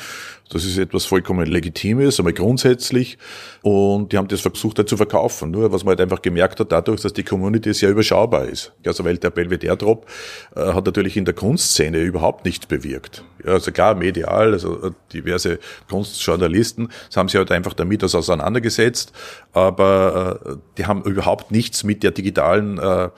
Das 0.51 0.65
ist 0.65 0.77
etwas 0.77 1.07
vollkommen 1.07 1.47
Legitimes, 1.47 2.19
aber 2.21 2.33
grundsätzlich. 2.33 3.17
Und 3.63 4.13
die 4.13 4.19
haben 4.19 4.29
das 4.29 4.41
versucht 4.41 4.79
halt 4.79 4.89
zu 4.89 4.97
verkaufen. 4.97 5.53
Nur 5.53 5.73
was 5.73 5.85
man 5.85 5.91
halt 5.91 6.01
einfach 6.01 6.21
gemerkt 6.21 6.61
hat, 6.61 6.73
dadurch, 6.73 7.01
dass 7.01 7.13
die 7.13 7.23
Community 7.23 7.73
sehr 7.73 7.91
überschaubar 7.91 8.45
ist. 8.45 8.73
Also 8.85 9.05
weil 9.05 9.17
der 9.17 9.31
Belvedere 9.31 9.77
Drop 9.77 10.07
äh, 10.55 10.61
hat 10.61 10.85
natürlich 10.85 11.17
in 11.17 11.25
der 11.25 11.35
Kunstszene 11.35 11.99
überhaupt 12.01 12.45
nichts 12.45 12.67
bewirkt. 12.67 13.25
Ja, 13.45 13.53
also 13.53 13.73
klar, 13.73 13.95
medial, 13.95 14.53
also 14.53 14.83
äh, 14.87 14.91
diverse 15.13 15.59
Kunstjournalisten, 15.89 16.89
das 17.09 17.17
haben 17.17 17.29
sich 17.29 17.39
halt 17.39 17.51
einfach 17.51 17.75
damit 17.75 18.03
das 18.03 18.15
auseinandergesetzt, 18.15 19.13
aber 19.53 20.41
äh, 20.45 20.57
die 20.79 20.87
haben 20.87 21.03
überhaupt 21.03 21.51
nichts 21.51 21.85
mit 21.85 22.03
der 22.03 22.13
digitalen 22.13 22.79
äh, 22.79 23.11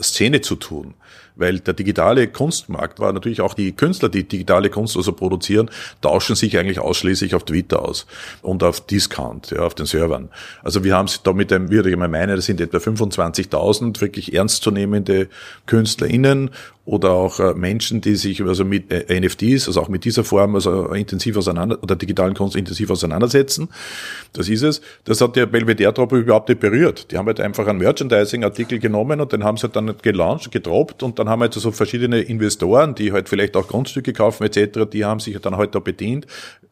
Szene 0.00 0.40
zu 0.40 0.56
tun 0.56 0.94
weil 1.36 1.60
der 1.60 1.74
digitale 1.74 2.28
Kunstmarkt 2.28 3.00
war 3.00 3.12
natürlich 3.12 3.40
auch 3.40 3.54
die 3.54 3.72
Künstler, 3.72 4.08
die 4.08 4.24
digitale 4.24 4.70
Kunst 4.70 4.96
also 4.96 5.12
produzieren, 5.12 5.70
tauschen 6.00 6.36
sich 6.36 6.58
eigentlich 6.58 6.78
ausschließlich 6.78 7.34
auf 7.34 7.44
Twitter 7.44 7.82
aus 7.82 8.06
und 8.42 8.62
auf 8.62 8.80
Discount, 8.80 9.50
ja, 9.50 9.60
auf 9.60 9.74
den 9.74 9.86
Servern. 9.86 10.28
Also 10.62 10.84
wir 10.84 10.96
haben 10.96 11.06
es 11.06 11.22
da 11.22 11.32
mit 11.32 11.52
einem, 11.52 11.70
würde 11.70 11.90
ich 11.90 11.96
mal 11.96 12.08
meinen, 12.08 12.36
das 12.36 12.46
sind 12.46 12.60
etwa 12.60 12.78
25.000 12.78 14.00
wirklich 14.00 14.34
ernstzunehmende 14.34 15.28
KünstlerInnen 15.66 16.50
oder 16.84 17.12
auch 17.12 17.38
äh, 17.38 17.54
Menschen, 17.54 18.00
die 18.00 18.16
sich 18.16 18.42
also 18.42 18.64
mit 18.64 18.90
äh, 18.90 19.20
NFTs, 19.20 19.68
also 19.68 19.80
auch 19.80 19.88
mit 19.88 20.04
dieser 20.04 20.24
Form 20.24 20.56
also 20.56 20.86
intensiv 20.88 21.36
auseinander 21.36 21.80
oder 21.80 21.94
digitalen 21.94 22.34
Kunst 22.34 22.56
intensiv 22.56 22.90
auseinandersetzen. 22.90 23.68
Das 24.32 24.48
ist 24.48 24.62
es. 24.62 24.80
Das 25.04 25.20
hat 25.20 25.36
der 25.36 25.46
Belvedere 25.46 25.92
Drop 25.92 26.12
überhaupt 26.12 26.48
nicht 26.48 26.60
berührt. 26.60 27.12
Die 27.12 27.18
haben 27.18 27.26
halt 27.26 27.38
einfach 27.38 27.68
einen 27.68 27.78
Merchandising-Artikel 27.78 28.80
genommen 28.80 29.20
und 29.20 29.32
den 29.32 29.44
haben 29.44 29.56
sie 29.56 29.64
halt 29.64 29.76
dann 29.76 29.94
gelauncht, 30.02 30.50
gedroppt 30.50 31.04
und 31.04 31.20
dann 31.22 31.30
haben 31.30 31.40
halt 31.40 31.54
so 31.54 31.70
verschiedene 31.70 32.20
Investoren, 32.20 32.94
die 32.96 33.12
halt 33.12 33.28
vielleicht 33.28 33.56
auch 33.56 33.68
Grundstücke 33.68 34.12
kaufen 34.12 34.44
etc., 34.44 34.80
die 34.92 35.04
haben 35.04 35.20
sich 35.20 35.38
dann 35.38 35.56
halt 35.56 35.74
da 35.74 35.78
bedient. 35.78 36.26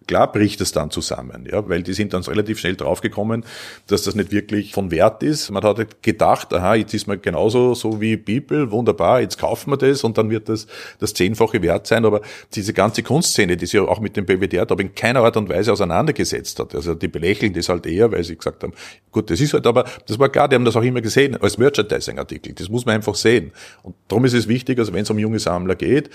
Klar 0.07 0.33
bricht 0.33 0.61
es 0.61 0.73
dann 0.73 0.91
zusammen, 0.91 1.47
ja, 1.49 1.69
weil 1.69 1.85
die 1.85 1.93
sind 1.93 2.13
dann 2.15 2.23
relativ 2.23 2.59
schnell 2.59 2.75
draufgekommen, 2.75 3.45
dass 3.87 4.03
das 4.03 4.17
nicht 4.17 4.33
wirklich 4.33 4.73
von 4.73 4.91
Wert 4.91 5.23
ist. 5.23 5.51
Man 5.51 5.63
hat 5.63 5.79
halt 5.79 6.03
gedacht, 6.03 6.53
aha, 6.53 6.75
jetzt 6.75 6.93
ist 6.95 7.07
man 7.07 7.23
genauso 7.23 7.75
so 7.75 8.01
wie 8.01 8.17
People, 8.17 8.73
wunderbar, 8.73 9.21
jetzt 9.21 9.39
kaufen 9.39 9.71
wir 9.71 9.77
das 9.77 10.03
und 10.03 10.19
dann 10.19 10.29
wird 10.29 10.49
das 10.49 10.67
das 10.99 11.15
zehnfache 11.15 11.63
wert 11.63 11.87
sein. 11.87 12.05
Aber 12.05 12.23
diese 12.55 12.73
ganze 12.73 13.05
Kunstszene, 13.05 13.57
die 13.57 13.67
sich 13.67 13.79
auch 13.79 14.01
mit 14.01 14.17
dem 14.17 14.27
BWDR 14.27 14.67
da 14.67 14.75
in 14.77 14.97
keiner 14.97 15.21
Art 15.21 15.37
und 15.37 15.49
Weise 15.49 15.73
auseinandergesetzt 15.73 16.59
hat. 16.59 16.75
Also 16.75 16.95
die 16.95 17.09
belächeln 17.09 17.53
das 17.53 17.69
halt 17.69 17.87
eher, 17.87 18.11
weil 18.11 18.25
sie 18.25 18.37
gesagt 18.37 18.65
haben, 18.65 18.73
gut, 19.13 19.31
das 19.31 19.41
ist 19.41 19.55
halt, 19.55 19.67
aber 19.67 19.85
das 20.09 20.19
war 20.19 20.29
klar, 20.29 20.49
die 20.49 20.57
haben 20.57 20.65
das 20.65 20.75
auch 20.75 20.83
immer 20.83 21.03
gesehen 21.03 21.37
als 21.41 21.57
Merchandising-Artikel. 21.57 22.55
Das 22.55 22.69
muss 22.69 22.85
man 22.85 22.97
einfach 22.97 23.15
sehen. 23.15 23.53
Und 23.85 23.95
darum 24.09 24.25
ist 24.25 24.35
es 24.35 24.40
wichtig, 24.49 24.79
also 24.79 24.93
wenn 24.93 25.03
es 25.03 25.11
um 25.11 25.19
junge 25.19 25.39
Sammler 25.39 25.75
geht, 25.75 26.11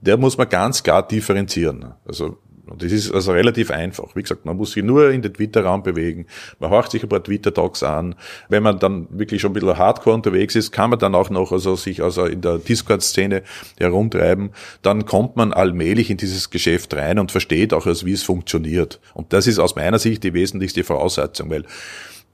der 0.00 0.16
muss 0.16 0.38
man 0.38 0.48
ganz 0.48 0.82
klar 0.82 1.06
differenzieren. 1.06 1.94
Also 2.06 2.38
und 2.66 2.82
das 2.82 2.90
ist 2.90 3.12
also 3.12 3.32
relativ 3.32 3.70
einfach. 3.70 4.16
Wie 4.16 4.22
gesagt, 4.22 4.44
man 4.44 4.56
muss 4.56 4.72
sich 4.72 4.82
nur 4.82 5.10
in 5.10 5.22
den 5.22 5.32
Twitter-Raum 5.32 5.84
bewegen. 5.84 6.26
Man 6.58 6.70
horcht 6.70 6.90
sich 6.90 7.02
ein 7.02 7.08
paar 7.08 7.22
Twitter-Talks 7.22 7.84
an. 7.84 8.16
Wenn 8.48 8.62
man 8.62 8.78
dann 8.78 9.06
wirklich 9.10 9.40
schon 9.40 9.52
ein 9.52 9.54
bisschen 9.54 9.78
hardcore 9.78 10.16
unterwegs 10.16 10.56
ist, 10.56 10.72
kann 10.72 10.90
man 10.90 10.98
dann 10.98 11.14
auch 11.14 11.30
noch 11.30 11.52
also 11.52 11.76
sich 11.76 12.02
also 12.02 12.24
in 12.24 12.40
der 12.40 12.58
Discord-Szene 12.58 13.42
herumtreiben. 13.78 14.50
Dann 14.82 15.06
kommt 15.06 15.36
man 15.36 15.52
allmählich 15.52 16.10
in 16.10 16.16
dieses 16.16 16.50
Geschäft 16.50 16.94
rein 16.94 17.20
und 17.20 17.30
versteht 17.30 17.72
auch, 17.72 17.86
also 17.86 18.04
wie 18.04 18.12
es 18.12 18.24
funktioniert. 18.24 19.00
Und 19.14 19.32
das 19.32 19.46
ist 19.46 19.60
aus 19.60 19.76
meiner 19.76 20.00
Sicht 20.00 20.24
die 20.24 20.34
wesentlichste 20.34 20.82
Voraussetzung, 20.82 21.50
weil 21.50 21.64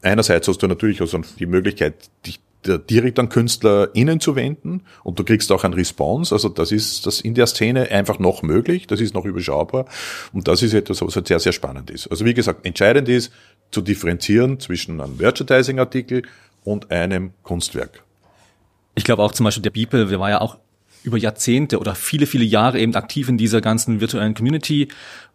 einerseits 0.01 0.49
hast 0.49 0.63
du 0.63 0.67
natürlich 0.67 1.03
also 1.03 1.21
die 1.39 1.47
Möglichkeit, 1.47 1.95
dich 2.27 2.41
direkt 2.67 3.19
an 3.19 3.29
KünstlerInnen 3.29 4.21
zu 4.21 4.37
wenden 4.37 4.83
und 5.03 5.19
du 5.19 5.25
kriegst 5.25 5.51
auch 5.53 5.65
einen 5.65 5.75
Response. 5.75 6.35
Also 6.35 6.49
das 6.49 6.73
ist 6.73 7.07
das 7.07 7.21
in 7.21 7.35
der 7.35 7.47
Szene 7.47 7.91
einfach 7.91 8.19
noch 8.19 8.43
möglich, 8.43 8.87
das 8.87 9.01
ist 9.01 9.15
noch 9.15 9.25
überschaubar 9.25 9.87
und 10.33 10.49
das 10.49 10.63
ist 10.63 10.75
etwas, 10.75 11.03
was 11.03 11.17
halt 11.17 11.29
sehr, 11.29 11.41
sehr 11.41 11.53
spannend 11.53 11.91
ist. 11.91 12.09
Also 12.09 12.25
wie 12.25 12.35
gesagt, 12.35 12.65
entscheidend 12.65 13.09
ist 13.09 13.33
zu 13.71 13.81
differenzieren 13.81 14.61
zwischen 14.61 15.01
einem 15.01 15.17
Merchandising-Artikel 15.17 16.23
und 16.65 16.91
einem 16.91 17.33
Kunstwerk. 17.43 18.03
Ich 18.95 19.05
glaube 19.05 19.23
auch 19.23 19.33
zum 19.33 19.45
Beispiel 19.45 19.63
der 19.63 19.71
Beeple, 19.71 20.07
der 20.07 20.21
war 20.21 20.31
ja 20.31 20.41
auch 20.41 20.59
über 21.03 21.19
Jahrzehnte 21.19 21.79
oder 21.79 21.95
viele, 21.95 22.27
viele 22.27 22.45
Jahre 22.45 22.79
eben 22.79 22.95
aktiv 22.95 23.29
in 23.29 23.39
dieser 23.39 23.61
ganzen 23.61 24.01
virtuellen 24.01 24.35
Community, 24.35 24.89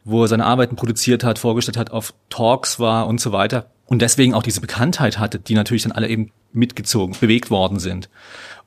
wo 0.06 0.24
er 0.24 0.28
seine 0.28 0.46
Arbeiten 0.46 0.76
produziert 0.76 1.24
hat, 1.24 1.40
vorgestellt 1.40 1.78
hat, 1.78 1.92
auf 1.92 2.14
Talks 2.30 2.80
war 2.80 3.08
und 3.08 3.20
so 3.20 3.32
weiter. 3.32 3.70
Und 3.86 4.02
deswegen 4.02 4.34
auch 4.34 4.44
diese 4.44 4.62
Bekanntheit 4.62 5.20
hatte, 5.20 5.40
die 5.40 5.54
natürlich 5.54 5.84
dann 5.84 5.92
alle 5.92 6.08
eben 6.08 6.32
mitgezogen, 6.58 7.16
bewegt 7.20 7.50
worden 7.50 7.80
sind. 7.80 8.10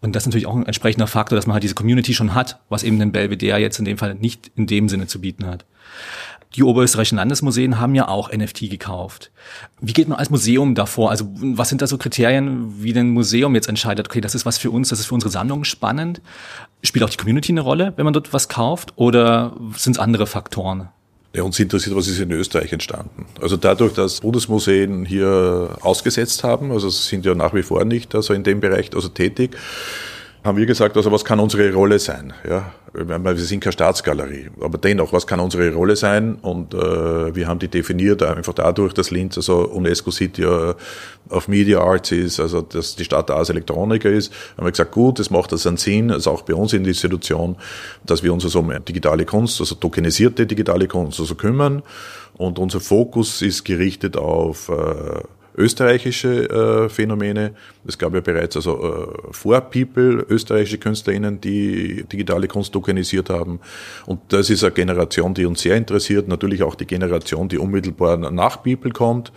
Und 0.00 0.16
das 0.16 0.22
ist 0.22 0.28
natürlich 0.28 0.46
auch 0.46 0.56
ein 0.56 0.66
entsprechender 0.66 1.06
Faktor, 1.06 1.36
dass 1.36 1.46
man 1.46 1.54
halt 1.54 1.62
diese 1.62 1.74
Community 1.74 2.14
schon 2.14 2.34
hat, 2.34 2.60
was 2.68 2.82
eben 2.82 2.98
den 2.98 3.12
Belvedere 3.12 3.58
jetzt 3.58 3.78
in 3.78 3.84
dem 3.84 3.98
Fall 3.98 4.14
nicht 4.14 4.50
in 4.56 4.66
dem 4.66 4.88
Sinne 4.88 5.06
zu 5.06 5.20
bieten 5.20 5.46
hat. 5.46 5.66
Die 6.56 6.64
oberösterreichischen 6.64 7.18
Landesmuseen 7.18 7.78
haben 7.78 7.94
ja 7.94 8.08
auch 8.08 8.32
NFT 8.32 8.70
gekauft. 8.70 9.30
Wie 9.80 9.92
geht 9.92 10.08
man 10.08 10.18
als 10.18 10.30
Museum 10.30 10.74
davor? 10.74 11.10
Also 11.10 11.30
was 11.34 11.68
sind 11.68 11.80
da 11.80 11.86
so 11.86 11.96
Kriterien, 11.96 12.82
wie 12.82 12.92
ein 12.92 13.10
Museum 13.10 13.54
jetzt 13.54 13.68
entscheidet, 13.68 14.08
okay, 14.08 14.20
das 14.20 14.34
ist 14.34 14.46
was 14.46 14.58
für 14.58 14.72
uns, 14.72 14.88
das 14.88 14.98
ist 14.98 15.06
für 15.06 15.14
unsere 15.14 15.30
Sammlung 15.30 15.62
spannend? 15.62 16.20
Spielt 16.82 17.04
auch 17.04 17.10
die 17.10 17.18
Community 17.18 17.52
eine 17.52 17.60
Rolle, 17.60 17.92
wenn 17.96 18.04
man 18.04 18.14
dort 18.14 18.32
was 18.32 18.48
kauft? 18.48 18.94
Oder 18.96 19.56
sind 19.76 19.92
es 19.92 19.98
andere 20.00 20.26
Faktoren? 20.26 20.88
Ja, 21.32 21.44
uns 21.44 21.60
interessiert, 21.60 21.94
was 21.94 22.08
ist 22.08 22.18
in 22.18 22.32
Österreich 22.32 22.72
entstanden. 22.72 23.26
Also 23.40 23.56
dadurch, 23.56 23.92
dass 23.94 24.20
Bundesmuseen 24.20 25.04
hier 25.04 25.76
ausgesetzt 25.80 26.42
haben, 26.42 26.72
also 26.72 26.90
sind 26.90 27.24
ja 27.24 27.36
nach 27.36 27.54
wie 27.54 27.62
vor 27.62 27.84
nicht 27.84 28.16
also 28.16 28.34
in 28.34 28.42
dem 28.42 28.58
Bereich 28.58 28.90
also 28.94 29.08
tätig, 29.08 29.56
haben 30.42 30.56
wir 30.56 30.64
gesagt, 30.64 30.96
also 30.96 31.12
was 31.12 31.24
kann 31.24 31.38
unsere 31.38 31.72
Rolle 31.72 31.98
sein? 31.98 32.32
Ja, 32.48 32.72
wir 32.94 33.36
sind 33.36 33.60
keine 33.60 33.72
Staatsgalerie, 33.72 34.48
aber 34.60 34.78
dennoch, 34.78 35.12
was 35.12 35.26
kann 35.26 35.38
unsere 35.38 35.72
Rolle 35.74 35.96
sein? 35.96 36.36
Und 36.36 36.72
äh, 36.72 37.34
wir 37.34 37.46
haben 37.46 37.58
die 37.58 37.68
definiert 37.68 38.22
einfach 38.22 38.54
dadurch, 38.54 38.94
dass 38.94 39.10
Linz 39.10 39.36
also 39.36 39.68
UNESCO 39.68 40.10
City 40.10 40.42
ja 40.42 40.74
auf 41.28 41.46
Media 41.46 41.80
Arts 41.80 42.10
ist, 42.12 42.40
also 42.40 42.62
dass 42.62 42.96
die 42.96 43.04
Stadt 43.04 43.30
Ars 43.30 43.50
Elektroniker 43.50 44.10
ist, 44.10 44.32
haben 44.56 44.66
wir 44.66 44.70
gesagt, 44.70 44.92
gut, 44.92 45.18
das 45.18 45.30
macht 45.30 45.52
das 45.52 45.66
einen 45.66 45.76
Sinn, 45.76 46.10
also 46.10 46.30
auch 46.30 46.42
bei 46.42 46.54
uns 46.54 46.72
in 46.72 46.84
der 46.84 46.90
Institution, 46.90 47.56
dass 48.04 48.22
wir 48.22 48.32
uns 48.32 48.44
also 48.44 48.60
um 48.60 48.72
digitale 48.84 49.26
Kunst, 49.26 49.60
also 49.60 49.74
tokenisierte 49.74 50.46
digitale 50.46 50.88
Kunst 50.88 51.20
also 51.20 51.34
kümmern. 51.34 51.82
Und 52.34 52.58
unser 52.58 52.80
Fokus 52.80 53.42
ist 53.42 53.64
gerichtet 53.64 54.16
auf 54.16 54.70
äh, 54.70 55.20
österreichische 55.56 56.48
äh, 56.48 56.88
Phänomene. 56.88 57.54
Es 57.86 57.98
gab 57.98 58.14
ja 58.14 58.20
bereits 58.20 58.56
also 58.56 58.78
äh, 58.82 59.32
vor 59.32 59.60
People 59.62 60.24
österreichische 60.28 60.78
KünstlerInnen, 60.78 61.40
die 61.40 62.04
digitale 62.04 62.46
Kunst 62.48 62.72
tokenisiert 62.72 63.30
haben. 63.30 63.60
Und 64.06 64.20
das 64.28 64.50
ist 64.50 64.62
eine 64.64 64.72
Generation, 64.72 65.34
die 65.34 65.44
uns 65.44 65.60
sehr 65.60 65.76
interessiert. 65.76 66.28
Natürlich 66.28 66.62
auch 66.62 66.74
die 66.74 66.86
Generation, 66.86 67.48
die 67.48 67.58
unmittelbar 67.58 68.16
nach 68.16 68.62
People 68.62 68.92
kommt. 68.92 69.32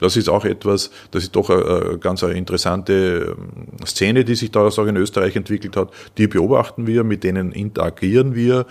Das 0.00 0.16
ist 0.16 0.28
auch 0.28 0.44
etwas, 0.44 0.90
das 1.10 1.24
ist 1.24 1.36
doch 1.36 1.50
eine, 1.50 1.98
ganz 1.98 2.22
eine 2.24 2.34
interessante 2.34 3.36
ähm, 3.36 3.86
Szene, 3.86 4.24
die 4.24 4.34
sich 4.34 4.50
da 4.50 4.66
auch 4.66 4.86
in 4.86 4.96
Österreich 4.96 5.36
entwickelt 5.36 5.76
hat. 5.76 5.90
Die 6.18 6.26
beobachten 6.26 6.86
wir, 6.86 7.04
mit 7.04 7.24
denen 7.24 7.52
interagieren 7.52 8.34
wir. 8.34 8.66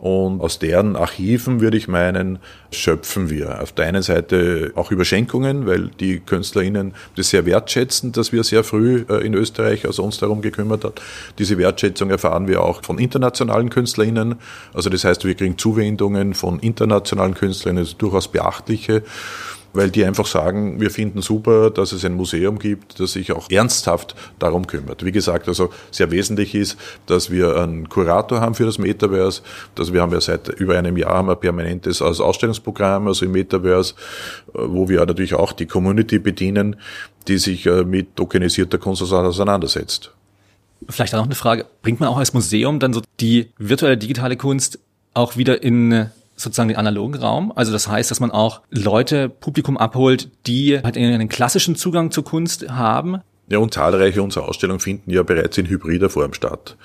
Und 0.00 0.40
aus 0.40 0.58
deren 0.58 0.96
Archiven, 0.96 1.60
würde 1.60 1.76
ich 1.76 1.86
meinen, 1.86 2.38
schöpfen 2.72 3.28
wir. 3.28 3.60
Auf 3.60 3.72
der 3.72 3.84
einen 3.84 4.02
Seite 4.02 4.72
auch 4.74 4.90
über 4.90 5.04
Schenkungen, 5.04 5.66
weil 5.66 5.88
die 6.00 6.20
KünstlerInnen 6.20 6.94
das 7.16 7.28
sehr 7.28 7.44
wertschätzen, 7.44 8.10
dass 8.12 8.32
wir 8.32 8.42
sehr 8.42 8.64
früh 8.64 9.04
äh, 9.10 9.26
in 9.26 9.34
Österreich 9.34 9.84
also 9.84 10.02
uns 10.02 10.16
darum 10.16 10.40
gekümmert 10.40 10.84
hat. 10.84 11.02
Diese 11.38 11.58
Wertschätzung 11.58 12.08
erfahren 12.08 12.48
wir 12.48 12.62
auch 12.62 12.82
von 12.82 12.98
internationalen 12.98 13.68
KünstlerInnen. 13.68 14.36
Also 14.72 14.88
das 14.88 15.04
heißt, 15.04 15.26
wir 15.26 15.34
kriegen 15.34 15.58
Zuwendungen 15.58 16.32
von 16.32 16.60
internationalen 16.60 17.34
KünstlerInnen, 17.34 17.84
also 17.84 17.96
durchaus 17.98 18.28
beachtliche 18.28 19.02
weil 19.72 19.90
die 19.90 20.04
einfach 20.04 20.26
sagen, 20.26 20.80
wir 20.80 20.90
finden 20.90 21.22
super, 21.22 21.70
dass 21.70 21.92
es 21.92 22.04
ein 22.04 22.14
Museum 22.14 22.58
gibt, 22.58 23.00
das 23.00 23.12
sich 23.12 23.32
auch 23.32 23.50
ernsthaft 23.50 24.14
darum 24.38 24.66
kümmert. 24.66 25.04
Wie 25.04 25.12
gesagt, 25.12 25.48
also 25.48 25.70
sehr 25.90 26.10
wesentlich 26.10 26.54
ist, 26.54 26.76
dass 27.06 27.30
wir 27.30 27.56
einen 27.56 27.88
Kurator 27.88 28.40
haben 28.40 28.54
für 28.54 28.66
das 28.66 28.78
Metaverse. 28.78 29.42
Also 29.78 29.92
wir 29.92 30.02
haben 30.02 30.12
ja 30.12 30.20
seit 30.20 30.48
über 30.48 30.76
einem 30.78 30.96
Jahr 30.96 31.28
ein 31.28 31.40
permanentes 31.40 32.02
Ausstellungsprogramm, 32.02 33.06
also 33.08 33.24
im 33.24 33.32
Metaverse, 33.32 33.94
wo 34.52 34.88
wir 34.88 35.04
natürlich 35.06 35.34
auch 35.34 35.52
die 35.52 35.66
Community 35.66 36.18
bedienen, 36.18 36.76
die 37.28 37.38
sich 37.38 37.66
äh, 37.66 37.84
mit 37.84 38.16
tokenisierter 38.16 38.78
Kunst 38.78 39.02
auseinandersetzt. 39.02 40.12
Vielleicht 40.88 41.14
auch 41.14 41.18
noch 41.18 41.26
eine 41.26 41.34
Frage, 41.34 41.66
bringt 41.82 42.00
man 42.00 42.08
auch 42.08 42.16
als 42.16 42.32
Museum 42.32 42.78
dann 42.78 42.92
so 42.92 43.02
die 43.20 43.50
virtuelle 43.58 43.98
digitale 43.98 44.36
Kunst 44.36 44.78
auch 45.12 45.36
wieder 45.36 45.62
in 45.62 46.10
sozusagen 46.40 46.68
den 46.68 46.78
analogen 46.78 47.14
Raum. 47.14 47.52
Also 47.54 47.72
das 47.72 47.88
heißt, 47.88 48.10
dass 48.10 48.20
man 48.20 48.30
auch 48.30 48.62
Leute, 48.70 49.28
Publikum 49.28 49.76
abholt, 49.76 50.30
die 50.46 50.80
halt 50.82 50.96
einen 50.96 51.28
klassischen 51.28 51.76
Zugang 51.76 52.10
zur 52.10 52.24
Kunst 52.24 52.68
haben. 52.70 53.18
Ja, 53.48 53.58
und 53.58 53.74
zahlreiche 53.74 54.22
unserer 54.22 54.48
Ausstellungen 54.48 54.80
finden 54.80 55.10
ja 55.10 55.22
bereits 55.22 55.58
in 55.58 55.66
hybrider 55.66 56.08
Form 56.08 56.32
statt. 56.34 56.76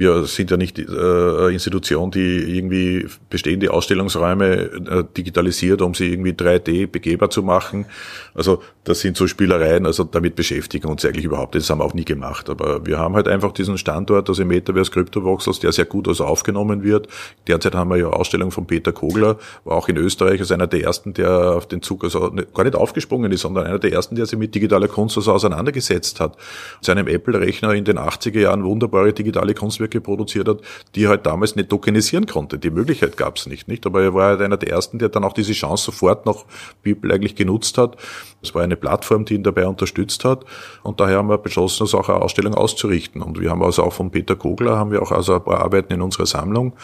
Wir 0.00 0.24
sind 0.24 0.50
ja 0.50 0.56
nicht 0.56 0.78
äh, 0.78 1.52
Institution, 1.52 2.10
die 2.10 2.56
irgendwie 2.56 3.06
bestehende 3.28 3.70
Ausstellungsräume 3.70 4.46
äh, 4.46 5.04
digitalisiert, 5.14 5.82
um 5.82 5.92
sie 5.92 6.10
irgendwie 6.10 6.30
3D 6.30 6.86
begehbar 6.86 7.28
zu 7.28 7.42
machen. 7.42 7.84
Also 8.32 8.62
das 8.84 9.00
sind 9.00 9.18
so 9.18 9.26
Spielereien, 9.26 9.84
also 9.84 10.04
damit 10.04 10.36
beschäftigen 10.36 10.88
uns 10.88 11.04
eigentlich 11.04 11.26
überhaupt. 11.26 11.54
Das 11.54 11.68
haben 11.68 11.80
wir 11.80 11.84
auch 11.84 11.92
nie 11.92 12.06
gemacht. 12.06 12.48
Aber 12.48 12.86
wir 12.86 12.96
haben 12.96 13.14
halt 13.14 13.28
einfach 13.28 13.52
diesen 13.52 13.76
Standort, 13.76 14.30
also 14.30 14.40
im 14.40 14.48
Metaverse 14.48 14.90
Cryptovoxels, 14.90 15.60
der 15.60 15.70
sehr 15.72 15.84
gut 15.84 16.08
also 16.08 16.24
aufgenommen 16.24 16.82
wird. 16.82 17.06
Derzeit 17.46 17.74
haben 17.74 17.90
wir 17.90 17.98
ja 17.98 18.06
Ausstellung 18.06 18.52
von 18.52 18.66
Peter 18.66 18.92
Kogler, 18.92 19.36
war 19.64 19.76
auch 19.76 19.88
in 19.90 19.98
Österreich 19.98 20.40
als 20.40 20.50
einer 20.50 20.66
der 20.66 20.82
ersten, 20.82 21.12
der 21.12 21.56
auf 21.56 21.68
den 21.68 21.82
Zug 21.82 22.04
also 22.04 22.30
gar 22.54 22.64
nicht 22.64 22.74
aufgesprungen 22.74 23.30
ist, 23.32 23.42
sondern 23.42 23.66
einer 23.66 23.78
der 23.78 23.92
ersten, 23.92 24.16
der 24.16 24.24
sich 24.24 24.38
mit 24.38 24.54
digitaler 24.54 24.88
Kunst 24.88 25.18
also 25.18 25.30
auseinandergesetzt 25.34 26.18
hat. 26.20 26.38
Seinem 26.80 27.06
Apple-Rechner 27.06 27.74
in 27.74 27.84
den 27.84 27.98
80er 27.98 28.40
Jahren 28.40 28.64
wunderbare 28.64 29.12
digitale 29.12 29.52
Kunstwerke 29.52 29.89
Kunstwerke 29.90 30.00
produziert 30.00 30.48
hat, 30.48 30.60
die 30.94 31.04
er 31.04 31.10
halt 31.10 31.26
damals 31.26 31.56
nicht 31.56 31.68
tokenisieren 31.68 32.26
konnte. 32.26 32.58
Die 32.58 32.70
Möglichkeit 32.70 33.16
gab 33.16 33.36
es 33.36 33.46
nicht, 33.46 33.68
nicht. 33.68 33.86
Aber 33.86 34.02
er 34.02 34.14
war 34.14 34.28
halt 34.28 34.40
einer 34.40 34.56
der 34.56 34.70
ersten, 34.70 34.98
der 34.98 35.08
dann 35.08 35.24
auch 35.24 35.32
diese 35.32 35.52
Chance 35.52 35.84
sofort 35.84 36.26
nach 36.26 36.44
People 36.82 37.12
eigentlich 37.12 37.34
genutzt 37.34 37.76
hat. 37.78 37.96
Es 38.42 38.54
war 38.54 38.62
eine 38.62 38.76
Plattform, 38.76 39.24
die 39.24 39.34
ihn 39.34 39.42
dabei 39.42 39.66
unterstützt 39.66 40.24
hat. 40.24 40.44
Und 40.82 41.00
daher 41.00 41.18
haben 41.18 41.28
wir 41.28 41.38
beschlossen, 41.38 41.84
das 41.84 41.94
auch 41.94 42.08
eine 42.08 42.22
Ausstellung 42.22 42.54
auszurichten. 42.54 43.22
Und 43.22 43.40
wir 43.40 43.50
haben 43.50 43.62
also 43.62 43.82
auch 43.82 43.92
von 43.92 44.10
Peter 44.10 44.36
Kogler 44.36 44.78
haben 44.78 44.92
wir 44.92 45.02
auch 45.02 45.12
also 45.12 45.34
ein 45.34 45.44
paar 45.44 45.60
Arbeiten 45.60 45.92
in 45.92 46.02
unserer 46.02 46.26
Sammlung, 46.26 46.74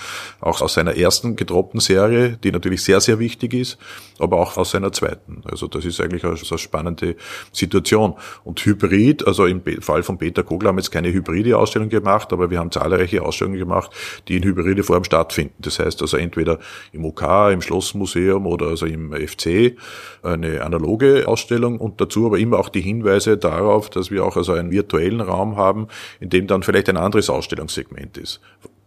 auch 0.41 0.61
aus 0.61 0.75
seiner 0.75 0.97
ersten 0.97 1.37
gedroppten 1.37 1.81
Serie, 1.81 2.39
die 2.43 2.53
natürlich 2.53 2.83
sehr, 2.83 3.01
sehr 3.01 3.19
wichtig 3.19 3.55
ist, 3.55 3.79
aber 4.19 4.39
auch 4.39 4.57
aus 4.57 4.73
seiner 4.73 4.93
zweiten. 4.93 5.43
Also 5.45 5.67
das 5.67 5.85
ist 5.85 6.01
eigentlich 6.01 6.25
eine, 6.25 6.35
eine 6.35 6.59
spannende 6.59 7.17
Situation. 7.53 8.15
Und 8.45 8.65
Hybrid, 8.65 9.27
also 9.27 9.47
im 9.47 9.63
Fall 9.81 10.03
von 10.03 10.19
Peter 10.19 10.43
Kogler 10.43 10.69
haben 10.69 10.77
wir 10.77 10.83
jetzt 10.83 10.91
keine 10.91 11.13
hybride 11.13 11.57
Ausstellung 11.57 11.89
gemacht, 11.89 12.33
aber 12.33 12.51
wir 12.51 12.59
haben 12.59 12.71
zahlreiche 12.71 12.96
zahlreiche 12.97 13.23
Ausstellungen 13.23 13.59
gemacht, 13.59 13.91
die 14.29 14.37
in 14.37 14.43
hybride 14.43 14.83
Form 14.83 15.05
stattfinden. 15.05 15.55
Das 15.59 15.79
heißt 15.79 16.03
also 16.03 16.17
entweder 16.17 16.59
im 16.93 17.05
OK, 17.05 17.23
im 17.53 17.63
Schlossmuseum 17.63 18.47
oder 18.47 18.69
also 18.69 18.87
im 18.87 19.13
FC 19.13 19.77
eine 20.23 20.63
analoge 20.63 21.29
Ausstellung 21.29 21.79
und 21.79 22.01
dazu 22.01 22.27
aber 22.27 22.39
immer 22.39 22.59
auch 22.59 22.69
die 22.69 22.81
Hinweise 22.81 23.37
darauf, 23.37 23.91
dass 23.91 24.11
wir 24.11 24.25
auch 24.25 24.37
also 24.37 24.53
einen 24.53 24.71
virtuellen 24.71 25.21
Raum 25.21 25.57
haben, 25.57 25.89
in 26.21 26.31
dem 26.31 26.47
dann 26.47 26.63
vielleicht 26.63 26.89
ein 26.89 26.97
anderes 26.97 27.31
Ausstellungssegment 27.31 28.17
ist. 28.17 28.41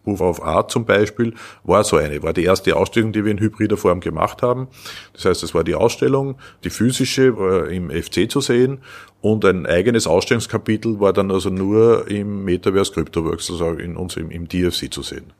Proof 0.03 0.21
of 0.21 0.41
Art 0.43 0.71
zum 0.71 0.85
Beispiel 0.85 1.33
war 1.63 1.83
so 1.83 1.97
eine, 1.97 2.23
war 2.23 2.33
die 2.33 2.43
erste 2.43 2.75
Ausstellung, 2.75 3.11
die 3.11 3.23
wir 3.25 3.31
in 3.31 3.39
hybrider 3.39 3.77
Form 3.77 3.99
gemacht 3.99 4.41
haben. 4.41 4.67
Das 5.13 5.25
heißt, 5.25 5.43
es 5.43 5.53
war 5.53 5.63
die 5.63 5.75
Ausstellung, 5.75 6.35
die 6.63 6.69
physische 6.69 7.37
war 7.37 7.67
im 7.69 7.89
FC 7.89 8.29
zu 8.29 8.41
sehen 8.41 8.79
und 9.21 9.43
ein 9.45 9.65
eigenes 9.65 10.07
Ausstellungskapitel 10.07 10.99
war 10.99 11.13
dann 11.13 11.31
also 11.31 11.49
nur 11.49 12.09
im 12.09 12.45
Metaverse 12.45 12.93
CryptoWorks, 12.93 13.51
also 13.51 13.71
in 13.71 13.97
uns 13.97 14.15
im, 14.15 14.31
im 14.31 14.47
DFC 14.47 14.91
zu 14.91 15.03
sehen. 15.03 15.33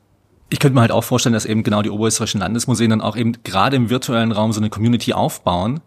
Ich 0.52 0.58
könnte 0.58 0.74
mir 0.74 0.80
halt 0.80 0.92
auch 0.92 1.04
vorstellen, 1.04 1.32
dass 1.32 1.46
eben 1.46 1.62
genau 1.62 1.80
die 1.80 1.90
oberösterreichischen 1.90 2.40
Landesmuseen 2.40 2.90
dann 2.90 3.00
auch 3.00 3.16
eben 3.16 3.34
gerade 3.44 3.76
im 3.76 3.88
virtuellen 3.88 4.32
Raum 4.32 4.52
so 4.52 4.60
eine 4.60 4.68
Community 4.68 5.12
aufbauen, 5.12 5.80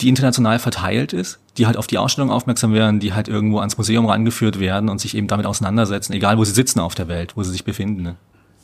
die 0.00 0.08
international 0.08 0.58
verteilt 0.58 1.12
ist, 1.12 1.40
die 1.56 1.66
halt 1.66 1.76
auf 1.76 1.86
die 1.86 1.98
Ausstellung 1.98 2.30
aufmerksam 2.30 2.72
werden, 2.72 3.00
die 3.00 3.12
halt 3.14 3.28
irgendwo 3.28 3.58
ans 3.58 3.76
Museum 3.76 4.06
rangeführt 4.06 4.60
werden 4.60 4.88
und 4.88 5.00
sich 5.00 5.16
eben 5.16 5.26
damit 5.26 5.46
auseinandersetzen, 5.46 6.12
egal 6.12 6.38
wo 6.38 6.44
sie 6.44 6.52
sitzen 6.52 6.80
auf 6.80 6.94
der 6.94 7.08
Welt, 7.08 7.36
wo 7.36 7.42
sie 7.42 7.50
sich 7.50 7.64
befinden. 7.64 8.16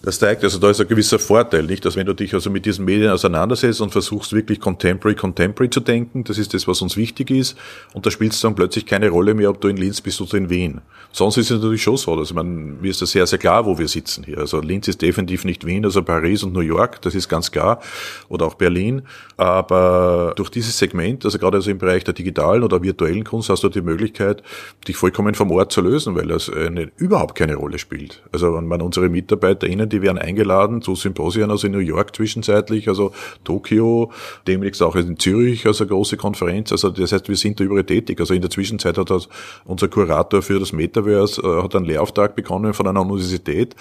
Das 0.05 0.19
zeigt, 0.19 0.45
also 0.45 0.59
da 0.59 0.69
ist 0.69 0.83
ein 0.83 0.87
gewisser 0.87 1.19
Vorteil, 1.19 1.63
nicht? 1.63 1.83
Dass 1.87 1.97
wenn 1.97 2.05
du 2.05 2.13
dich 2.13 2.35
also 2.35 2.51
mit 2.51 2.67
diesen 2.67 2.85
Medien 2.85 3.11
auseinandersetzt 3.11 3.81
und 3.81 3.91
versuchst 3.91 4.35
wirklich 4.35 4.61
contemporary, 4.61 5.17
contemporary 5.17 5.71
zu 5.71 5.81
denken, 5.81 6.25
das 6.25 6.37
ist 6.37 6.53
das, 6.53 6.69
was 6.69 6.83
uns 6.83 6.99
wichtig 6.99 7.31
ist, 7.31 7.57
und 7.95 8.05
da 8.05 8.11
spielt 8.11 8.35
es 8.35 8.41
dann 8.43 8.55
plötzlich 8.55 8.85
keine 8.85 9.09
Rolle 9.09 9.33
mehr, 9.33 9.49
ob 9.49 9.63
du 9.63 9.69
in 9.69 9.79
Linz 9.79 10.03
bist 10.03 10.21
oder 10.21 10.35
in 10.35 10.51
Wien. 10.51 10.83
Sonst 11.11 11.39
ist 11.39 11.51
es 11.51 11.59
natürlich 11.59 11.83
schon 11.83 11.97
so, 11.97 12.13
also 12.13 12.35
man, 12.35 12.83
mir 12.83 12.91
ist 12.91 13.01
das 13.01 13.13
sehr, 13.13 13.27
sehr 13.27 13.39
klar, 13.39 13.65
wo 13.65 13.79
wir 13.79 13.89
sitzen 13.89 14.25
hier. 14.25 14.39
Also 14.39 14.61
Linz 14.61 14.89
ist 14.89 15.01
definitiv 15.01 15.47
nicht 15.47 15.65
Wien, 15.65 15.87
also 15.87 16.03
Paris 16.03 16.43
und 16.43 16.53
New 16.53 16.61
York, 16.61 17.01
das 17.01 17.15
ist 17.15 17.31
ganz 17.31 17.51
klar, 17.51 17.81
oder 18.29 18.45
auch 18.45 18.55
Berlin. 18.55 19.03
Aber 19.39 20.35
durch 20.37 20.51
dieses 20.51 20.79
Segment, 20.79 21.25
also 21.25 21.39
gerade 21.39 21.57
also 21.57 21.71
im 21.71 21.79
Bereich 21.79 22.05
der 22.05 22.13
digitalen 22.13 22.63
oder 22.63 22.83
virtuellen 22.83 23.25
Kunst, 23.25 23.49
hast 23.49 23.65
du 23.65 23.71
die 23.71 23.81
Möglichkeit, 23.81 24.43
dich 24.87 24.97
vollkommen 24.97 25.35
vom 25.35 25.51
Ort 25.51 25.73
zu 25.73 25.81
lösen, 25.81 26.15
weil 26.15 26.27
das 26.27 26.51
eine, 26.51 26.91
überhaupt 26.99 27.37
keine 27.37 27.55
Rolle 27.55 27.79
spielt. 27.79 28.23
Also 28.33 28.55
wenn 28.55 28.67
man 28.67 28.83
unsere 28.83 29.09
MitarbeiterInnen, 29.09 29.94
die 29.95 30.03
werden 30.03 30.19
eingeladen 30.19 30.83
zu 30.83 30.95
Symposien, 30.97 31.51
also 31.51 31.67
in 31.67 31.73
New 31.73 31.79
York 31.79 32.15
zwischenzeitlich, 32.17 32.89
also 32.89 33.13
Tokio, 33.45 34.11
demnächst 34.47 34.83
auch 34.83 34.97
in 34.97 35.19
Zürich, 35.19 35.67
also 35.67 35.87
große 35.87 36.17
Konferenz. 36.17 36.73
Also 36.73 36.91
das 36.91 37.13
heißt, 37.13 37.29
wir 37.29 37.37
sind 37.37 37.61
da 37.61 37.65
überall 37.65 37.85
tätig. 37.85 38.19
Also 38.21 38.35
in 38.35 38.41
der 38.41 38.51
Zwischenzeit 38.51 38.99
hat 38.99 39.11
das 39.11 39.29
unser 39.65 39.89
Kurator 39.89 40.43
für 40.43 40.59
das 40.59 40.73
Metaverse 40.73 41.41
äh, 41.43 41.63
hat 41.63 41.77
einen 41.77 41.85
Lehrauftrag 41.85 42.35
bekommen 42.35 42.75
von 42.75 42.87
einer 42.89 43.01
Universität. 43.01 43.77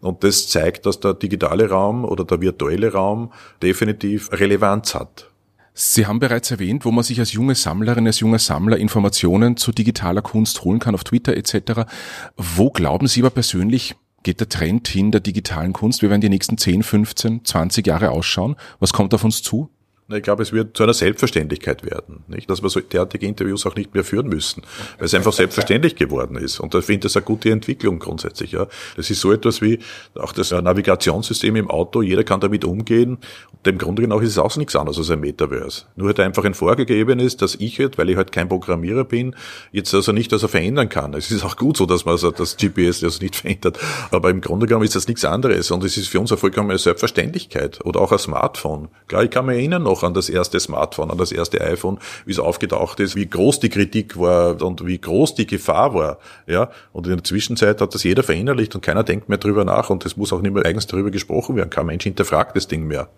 Und 0.00 0.24
das 0.24 0.48
zeigt, 0.48 0.86
dass 0.86 0.98
der 0.98 1.14
digitale 1.14 1.68
Raum 1.68 2.04
oder 2.04 2.24
der 2.24 2.40
virtuelle 2.40 2.92
Raum 2.92 3.30
definitiv 3.62 4.32
Relevanz 4.32 4.94
hat. 4.94 5.28
Sie 5.74 6.06
haben 6.06 6.18
bereits 6.18 6.50
erwähnt, 6.50 6.84
wo 6.84 6.90
man 6.90 7.02
sich 7.02 7.18
als 7.18 7.32
junge 7.32 7.54
Sammlerin, 7.54 8.06
als 8.06 8.20
junger 8.20 8.38
Sammler 8.38 8.76
Informationen 8.76 9.56
zu 9.56 9.72
digitaler 9.72 10.20
Kunst 10.20 10.64
holen 10.64 10.80
kann 10.80 10.94
auf 10.94 11.04
Twitter 11.04 11.34
etc. 11.34 11.88
Wo 12.36 12.70
glauben 12.70 13.06
Sie 13.06 13.20
aber 13.20 13.30
persönlich, 13.30 13.94
geht 14.22 14.40
der 14.40 14.48
Trend 14.48 14.88
hin 14.88 15.10
der 15.10 15.20
digitalen 15.20 15.72
Kunst? 15.72 16.02
Wie 16.02 16.10
werden 16.10 16.20
die 16.20 16.28
nächsten 16.28 16.58
10, 16.58 16.82
15, 16.82 17.44
20 17.44 17.86
Jahre 17.86 18.10
ausschauen? 18.10 18.56
Was 18.80 18.92
kommt 18.92 19.14
auf 19.14 19.24
uns 19.24 19.42
zu? 19.42 19.70
Ich 20.14 20.22
glaube, 20.22 20.42
es 20.42 20.52
wird 20.52 20.76
zu 20.76 20.82
einer 20.82 20.94
Selbstverständlichkeit 20.94 21.84
werden, 21.84 22.24
nicht? 22.28 22.48
dass 22.48 22.62
wir 22.62 22.68
so 22.68 22.80
derartige 22.80 23.26
Interviews 23.26 23.66
auch 23.66 23.76
nicht 23.76 23.94
mehr 23.94 24.04
führen 24.04 24.28
müssen, 24.28 24.62
weil 24.98 25.06
es 25.06 25.14
einfach 25.14 25.32
selbstverständlich 25.32 25.96
geworden 25.96 26.36
ist. 26.36 26.60
Und 26.60 26.74
ich 26.74 26.84
finde 26.84 27.00
das 27.00 27.16
eine 27.16 27.24
gute 27.24 27.50
Entwicklung 27.50 27.98
grundsätzlich. 27.98 28.52
Ja. 28.52 28.66
Das 28.96 29.10
ist 29.10 29.20
so 29.20 29.32
etwas 29.32 29.60
wie 29.62 29.78
auch 30.14 30.32
das 30.32 30.50
Navigationssystem 30.50 31.56
im 31.56 31.70
Auto, 31.70 32.02
jeder 32.02 32.24
kann 32.24 32.40
damit 32.40 32.64
umgehen. 32.64 33.18
Und 33.52 33.66
im 33.66 33.78
Grunde 33.78 34.02
genommen 34.02 34.24
ist 34.24 34.30
es 34.30 34.38
auch 34.38 34.56
nichts 34.56 34.76
anderes 34.76 34.98
als 34.98 35.10
ein 35.10 35.20
Metaverse. 35.20 35.84
Nur 35.96 36.08
halt 36.08 36.20
einfach 36.20 36.44
ein 36.44 36.54
vorgegeben 36.54 37.18
ist, 37.18 37.42
dass 37.42 37.54
ich 37.56 37.78
halt, 37.78 37.98
weil 37.98 38.10
ich 38.10 38.16
halt 38.16 38.32
kein 38.32 38.48
Programmierer 38.48 39.04
bin, 39.04 39.34
jetzt 39.72 39.94
also 39.94 40.12
nicht 40.12 40.32
also 40.32 40.48
verändern 40.48 40.88
kann. 40.88 41.14
Es 41.14 41.30
ist 41.30 41.44
auch 41.44 41.56
gut 41.56 41.76
so, 41.76 41.86
dass 41.86 42.04
man 42.04 42.12
also 42.12 42.30
das 42.30 42.56
GPS 42.56 43.00
das 43.00 43.20
nicht 43.20 43.36
verändert. 43.42 43.78
Aber 44.10 44.30
im 44.30 44.40
Grunde 44.40 44.66
genommen 44.66 44.84
ist 44.84 44.94
das 44.94 45.08
nichts 45.08 45.24
anderes. 45.24 45.70
Und 45.70 45.84
es 45.84 45.96
ist 45.96 46.08
für 46.08 46.20
uns 46.20 46.30
eine 46.30 46.38
vollkommene 46.38 46.78
Selbstverständlichkeit. 46.78 47.84
Oder 47.84 48.00
auch 48.00 48.12
ein 48.12 48.18
Smartphone. 48.18 48.88
Klar, 49.08 49.24
ich 49.24 49.30
kann 49.30 49.46
mich 49.46 49.56
erinnern 49.56 49.82
noch 49.82 50.01
an 50.04 50.14
das 50.14 50.28
erste 50.28 50.60
Smartphone, 50.60 51.10
an 51.10 51.18
das 51.18 51.32
erste 51.32 51.60
iPhone, 51.60 51.98
wie 52.24 52.32
es 52.32 52.38
aufgetaucht 52.38 53.00
ist, 53.00 53.16
wie 53.16 53.26
groß 53.26 53.60
die 53.60 53.68
Kritik 53.68 54.18
war 54.18 54.60
und 54.62 54.86
wie 54.86 54.98
groß 54.98 55.34
die 55.34 55.46
Gefahr 55.46 55.94
war. 55.94 56.18
Ja, 56.46 56.70
und 56.92 57.06
in 57.06 57.14
der 57.14 57.24
Zwischenzeit 57.24 57.80
hat 57.80 57.94
das 57.94 58.04
jeder 58.04 58.22
verinnerlicht 58.22 58.74
und 58.74 58.80
keiner 58.80 59.04
denkt 59.04 59.28
mehr 59.28 59.38
drüber 59.38 59.64
nach 59.64 59.90
und 59.90 60.04
es 60.06 60.16
muss 60.16 60.32
auch 60.32 60.40
nicht 60.40 60.54
mehr 60.54 60.64
eigens 60.64 60.86
darüber 60.86 61.10
gesprochen 61.10 61.56
werden. 61.56 61.70
Kein 61.70 61.86
Mensch 61.86 62.04
hinterfragt 62.04 62.56
das 62.56 62.68
Ding 62.68 62.86
mehr. 62.86 63.08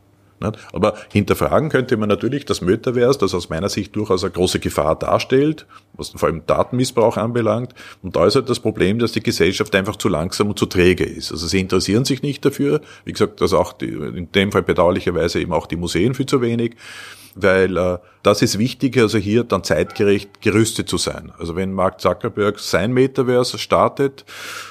Aber 0.72 0.94
hinterfragen 1.12 1.68
könnte 1.68 1.96
man 1.96 2.08
natürlich 2.08 2.44
das 2.44 2.60
Metaverse, 2.60 3.18
das 3.18 3.34
aus 3.34 3.48
meiner 3.48 3.68
Sicht 3.68 3.94
durchaus 3.96 4.24
eine 4.24 4.32
große 4.32 4.58
Gefahr 4.58 4.96
darstellt, 4.96 5.66
was 5.94 6.10
vor 6.10 6.28
allem 6.28 6.42
Datenmissbrauch 6.46 7.16
anbelangt. 7.16 7.74
Und 8.02 8.16
da 8.16 8.26
ist 8.26 8.34
halt 8.34 8.48
das 8.48 8.60
Problem, 8.60 8.98
dass 8.98 9.12
die 9.12 9.22
Gesellschaft 9.22 9.74
einfach 9.74 9.96
zu 9.96 10.08
langsam 10.08 10.48
und 10.48 10.58
zu 10.58 10.66
träge 10.66 11.04
ist. 11.04 11.32
Also 11.32 11.46
sie 11.46 11.60
interessieren 11.60 12.04
sich 12.04 12.22
nicht 12.22 12.44
dafür. 12.44 12.80
Wie 13.04 13.12
gesagt, 13.12 13.40
also 13.42 13.58
auch 13.58 13.72
die, 13.72 13.86
in 13.86 14.30
dem 14.32 14.52
Fall 14.52 14.62
bedauerlicherweise 14.62 15.40
eben 15.40 15.52
auch 15.52 15.66
die 15.66 15.76
Museen 15.76 16.14
viel 16.14 16.26
zu 16.26 16.40
wenig 16.40 16.76
weil 17.34 17.76
äh, 17.76 17.98
das 18.22 18.40
ist 18.40 18.58
wichtig, 18.58 18.96
also 18.96 19.18
hier 19.18 19.44
dann 19.44 19.64
zeitgerecht 19.64 20.40
gerüstet 20.40 20.88
zu 20.88 20.96
sein. 20.96 21.32
Also 21.38 21.56
wenn 21.56 21.72
Mark 21.72 22.00
Zuckerberg 22.00 22.58
sein 22.58 22.92
Metaverse 22.92 23.58
startet, 23.58 24.24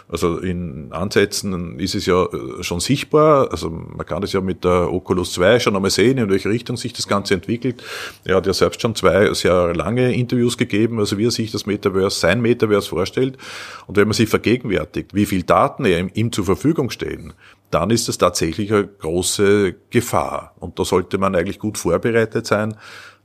also 0.10 0.38
in 0.38 0.92
Ansätzen 0.92 1.80
ist 1.80 1.94
es 1.94 2.06
ja 2.06 2.24
äh, 2.24 2.64
schon 2.64 2.80
sichtbar, 2.80 3.52
also 3.52 3.70
man 3.70 4.06
kann 4.06 4.24
es 4.24 4.34
ja 4.34 4.42
mit 4.42 4.64
der 4.64 4.92
Oculus 4.92 5.34
2 5.34 5.60
schon 5.60 5.76
einmal 5.76 5.92
sehen, 5.92 6.18
in 6.18 6.30
welche 6.30 6.50
Richtung 6.50 6.78
sich 6.78 6.94
das 6.94 7.08
Ganze 7.08 7.36
entwickelt. 7.36 7.84
Er 8.24 8.38
hat 8.38 8.48
ja 8.48 8.54
selbst 8.54 8.82
schon 8.82 8.96
zwei 8.96 9.32
sehr 9.34 9.74
lange 9.76 10.14
Interviews 10.14 10.58
gegeben, 10.58 11.00
also 11.00 11.18
wie 11.18 11.28
er 11.28 11.32
sich 11.32 11.52
das 11.52 11.66
Metaverse, 11.66 12.20
sein 12.20 12.42
Metaverse 12.42 12.90
vorstellt. 12.90 13.38
Und 13.88 13.98
wenn 13.98 14.08
man 14.08 14.14
sich 14.14 14.30
vergegenwärtigt, 14.30 15.14
wie 15.14 15.26
viel 15.26 15.44
Daten 15.44 15.86
ihm 15.86 16.32
zur 16.32 16.46
Verfügung 16.46 16.90
stehen, 16.90 17.34
dann 17.74 17.90
ist 17.90 18.10
es 18.10 18.18
tatsächlich 18.18 18.72
eine 18.72 18.88
große 18.88 19.76
Gefahr. 19.90 20.54
Und 20.60 20.80
da 20.80 20.86
sollte 20.86 21.18
man 21.18 21.36
eigentlich 21.36 21.60
gut 21.60 21.78
vorbereitet 21.78 22.46
sein. 22.46 22.76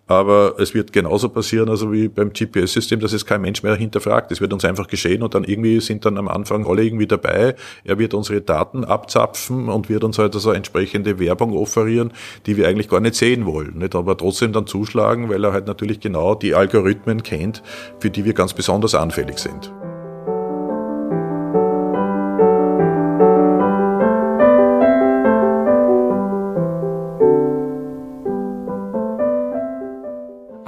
Aber 0.09 0.55
es 0.59 0.73
wird 0.73 0.95
genauso 0.95 1.29
passieren, 1.29 1.69
also 1.69 1.93
wie 1.93 2.09
beim 2.09 2.33
GPS-System, 2.33 2.99
dass 2.99 3.13
es 3.13 3.27
kein 3.27 3.43
Mensch 3.43 3.63
mehr 3.63 3.77
hinterfragt. 3.77 4.33
Es 4.33 4.41
wird 4.41 4.55
uns 4.55 4.65
einfach 4.65 4.87
geschehen 4.87 5.23
und 5.23 5.35
dann 5.35 5.45
irgendwie 5.45 5.81
sind 5.81 6.07
dann 6.07 6.17
am 6.17 6.29
Anfang 6.29 6.67
alle 6.67 6.83
irgendwie 6.83 7.07
dabei. 7.07 7.55
Er 7.85 7.99
wird 7.99 8.15
unsere 8.15 8.41
Daten 8.41 8.85
abzapfen 8.85 9.69
und 9.69 9.91
wird 9.91 10.05
uns 10.05 10.19
halt 10.19 10.35
also 10.35 10.53
entsprechende 10.53 11.19
Werbung 11.19 11.53
offerieren, 11.53 12.15
die 12.47 12.57
wir 12.57 12.69
eigentlich 12.69 12.89
gar 12.89 13.01
nicht 13.01 13.17
sehen 13.17 13.45
wollen. 13.45 13.77
Nicht? 13.77 13.95
Aber 13.95 14.17
trotzdem 14.17 14.55
dann 14.55 14.67
zuschlagen, 14.67 15.29
weil 15.29 15.45
er 15.45 15.53
halt 15.53 15.67
natürlich 15.67 16.01
genau 16.01 16.35
die 16.35 16.55
Algorithmen 16.55 17.23
kennt, 17.23 17.63
für 18.01 18.09
die 18.09 18.25
wir 18.25 18.33
ganz 18.33 18.55
besonders 18.55 18.95
anfällig 18.95 19.39
sind. 19.39 19.71